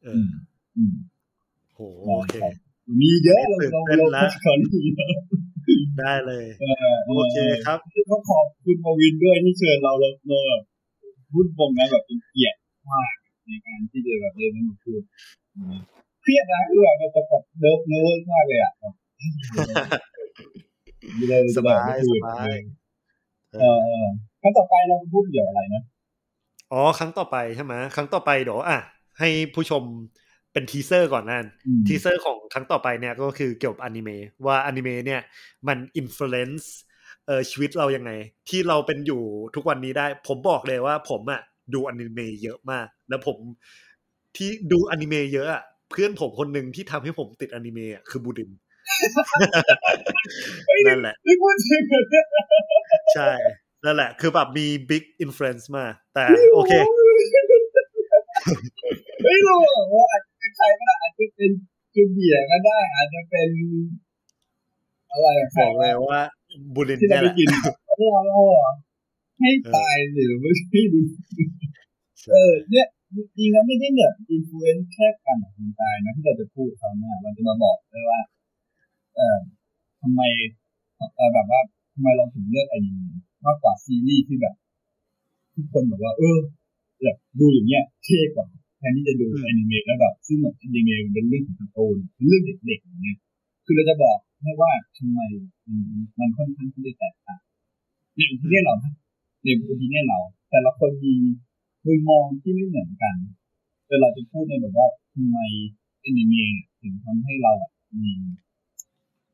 [0.03, 0.29] เออือม
[0.77, 0.95] อืม
[1.75, 2.35] โหโอเค
[3.01, 5.13] มีเยอะเราเราเราตื่นเต้นละขอนี่เยอะ
[6.01, 7.79] ได้เลยเออโอเคครับ
[8.11, 10.63] ก็ขอบคุณมาวินด้วยที่เชิญเราเราเราแบบ
[11.31, 12.59] พูดตรงนะแบบเป็นเกียรติ
[12.91, 13.15] มาก
[13.47, 15.03] ในการที่จะแบบได้มาพูด
[16.23, 18.95] เครียดนะคือแบบมันจะแบบ nerve nerve มากเลยอะแบบ
[21.17, 22.55] ไม่ได้สบายไม่ได้พูดสบาย
[23.61, 24.07] เออเออ
[24.41, 25.83] ครั้งต่อไปเราพูดเกี่ยวอะไรนะ
[26.73, 28.79] อ๋อครั้งต่อไปใช่ไหมครั้งต่อไปเดี๋ยวอะ
[29.19, 29.83] ให้ผู้ชม
[30.53, 35.21] เป็น teaser ก่อนนั่นอืม teaser ของครั้งต่อไปเนี่ยก็คือเกี่ยวกับอนิเมะว่าอนิเมะเนี่ย
[35.69, 36.73] มันอิม l u เ n นซ์
[37.27, 38.11] เอ่อชีวิตเรายังไง
[38.49, 39.23] ที่เราเป็นอยู่
[39.55, 41.41] ทุกวันนี้ได้ ผมบอกเลยว่าผมอะ
[41.75, 43.37] ดูอนิเมะเยอะมาก แล้วผม
[44.37, 45.63] ที่ดูอนิเมะเยอะอะ
[45.93, 48.51] เพื่อนผมคนหนึ่งที่ทำให้ผมติดอนิเมะอะคือบูดิน
[50.87, 52.05] นั่นแหละไม่พูดจริงเลย
[53.15, 53.31] ใช่
[53.85, 56.25] นั่นแหละ คือแบบมี big influence มาก แต่
[56.55, 56.73] โอเค
[59.25, 61.51] ไม่รู้อะว่าอาจจะเป็นใครก็ได้อาจจะเป็น
[61.95, 63.49] จูเบียร์ก็ได้ อาจจะเป็น
[65.11, 66.21] อะไระใครบอกเลยว่า
[66.75, 68.75] บูลินที่เราเนี่ยไปแหละกินเราเราอะ
[69.41, 71.01] ให้ตายหรือไม่ใช่ดู
[72.35, 72.87] เออเนี่ย
[73.17, 78.21] จริงๆแล้วไม่ได้เนี่ยอินฟลูเอนซ์แค่การออกกำลังกายนะที่เราจะพูดเขาเนี่ยเราจะมาบอกเลยว่า
[79.15, 79.39] เออ
[80.01, 80.21] ทำไม
[81.17, 81.61] เออแบบว่า
[81.95, 82.97] ทำไมเราถึงเลือกไอ้นี้
[83.47, 84.55] มากกว่าซีรีส์ที่แบบ
[85.55, 86.39] ทุกคนแบบว่า เออ
[87.03, 88.47] แบบดูอย่างเงี้ยเท่กว่า
[88.79, 91.97] แทนที่จะดูอนิเมะแล้วแบบซึ่งแบบอนิเมะมันเป็นเรื่องของการ์ตูน
[92.29, 93.19] เรื่องเด็กๆอย่างเงี้ย
[93.65, 95.21] คือเราจะบอกให้ว่าทำไม
[96.19, 97.41] มันค่อนข้างที่จะแตกต่าง
[98.15, 98.75] ในอุปนิเรา
[99.43, 100.19] ในอุปนิเรา
[100.51, 101.15] แต่ละคนมี
[101.87, 103.17] มุมมองที่ไม่เหมือนกัน
[103.87, 105.39] แต่เราจะพูดในแบบว่าทำไม
[106.05, 107.71] อนิเมะถึงทำให้เราอะ
[108.01, 108.13] มี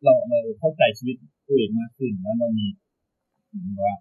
[0.05, 2.67] เราเราเข้าใจชีวิตตัวเองมากขึ้นแล้วเรามี
[3.49, 3.95] เหมือนว่า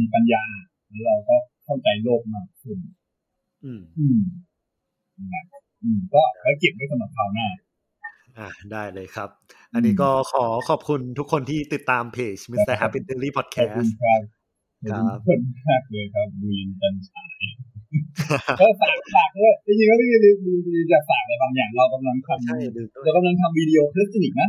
[0.00, 0.42] มีปัญญา
[0.88, 2.78] แล้วเราก็เข้าใจโลกมากขึ้น
[3.64, 4.20] อืม อืม
[5.32, 5.42] นะ
[5.82, 7.48] อืม ก็ไว้เก็บไว้สำหรับคราวหน้า
[8.38, 9.30] อ่าได้เลยครับ
[9.74, 12.74] อันนี้ก็ขอขอบคุณทุกคนที่ติดตามเพจ Mr.
[12.80, 14.37] Happy Daily ขอบคุณ Podcast ครับ
[14.90, 17.44] ขอบคุณมากเลยครับบุญจันทราย
[18.60, 24.48] ก็ฝากฝากด้วยจริงๆก็ไม่ได้ดูดีจะฝากอะไรบางอย่างเรากำลังทำใช่ลืมด้วยเรากำลังทำวิดีโอเพื่อสนิทนะ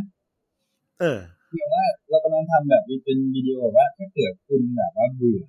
[0.99, 1.19] เออ
[1.49, 5.41] คือว่าเรากำลังทำแบบเป็นวิดีโอว่าถ้าเกิดคุณแบบว่าเบื่อ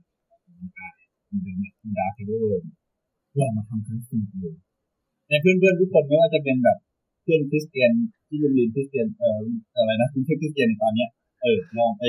[1.26, 2.45] คุณเดินคุณดาเทเบิล
[3.39, 4.51] ลองมาทำคริสเตียนดู
[5.28, 6.78] ในเพื่อนๆทุกคนไม่ว่าจะเป็นแบบ
[7.22, 7.91] เพื่อนคริสเตียน
[8.28, 9.41] ที่โรงเรียนคริสเตียนเอ่อ
[9.76, 11.11] อะไรนะคุณเพื่อนคริสเตียนในตอนเนี้ย
[11.43, 12.03] เออลองไป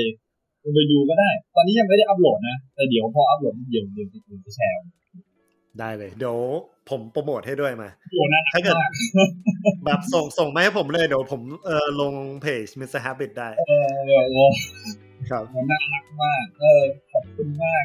[0.62, 4.76] ลองไปดูก็ได้ ตอนนี้ยังไม่ได้อัปโหลดนะ แต่เดี๋ยวพออัปโหลดเดี๋ยวเดี๋ยวเดี๋ยวจะแชร์
[5.80, 6.36] ได้เลย เดี๋ยว
[6.90, 8.90] ผมโปรโมทให้ด้วยมาโอ้น่ารัถ้าเกิดมาก
[9.84, 13.00] แบบส่งส่งมาให้ผมเลย เดี๋ยวผมเออลงเพจ Mr.
[13.04, 14.44] Habit ได้ เออโอ้
[15.30, 16.82] ครับน่ารักมาก เออ
[17.12, 17.84] ขอบคุณมาก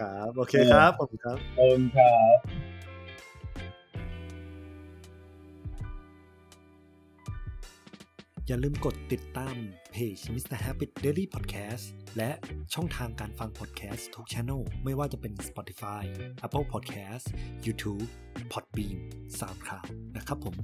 [0.00, 2.36] ครับ โอเคครับ ผมครับขอบคุณครับ
[8.46, 9.56] อย่าลืมกดติดตาม
[9.96, 10.58] เพจ Mr.
[10.64, 11.84] Habit Daily Podcast
[12.16, 12.30] และ
[12.74, 16.02] ช่องทางการฟัง podcast ทุกช ANNEL ไม่ว่าจะเป็น Spotify
[16.46, 17.26] Apple Podcast
[17.66, 18.04] YouTube
[18.52, 18.98] Podbean
[19.38, 19.86] SoundCloud
[20.16, 20.56] นะครับผม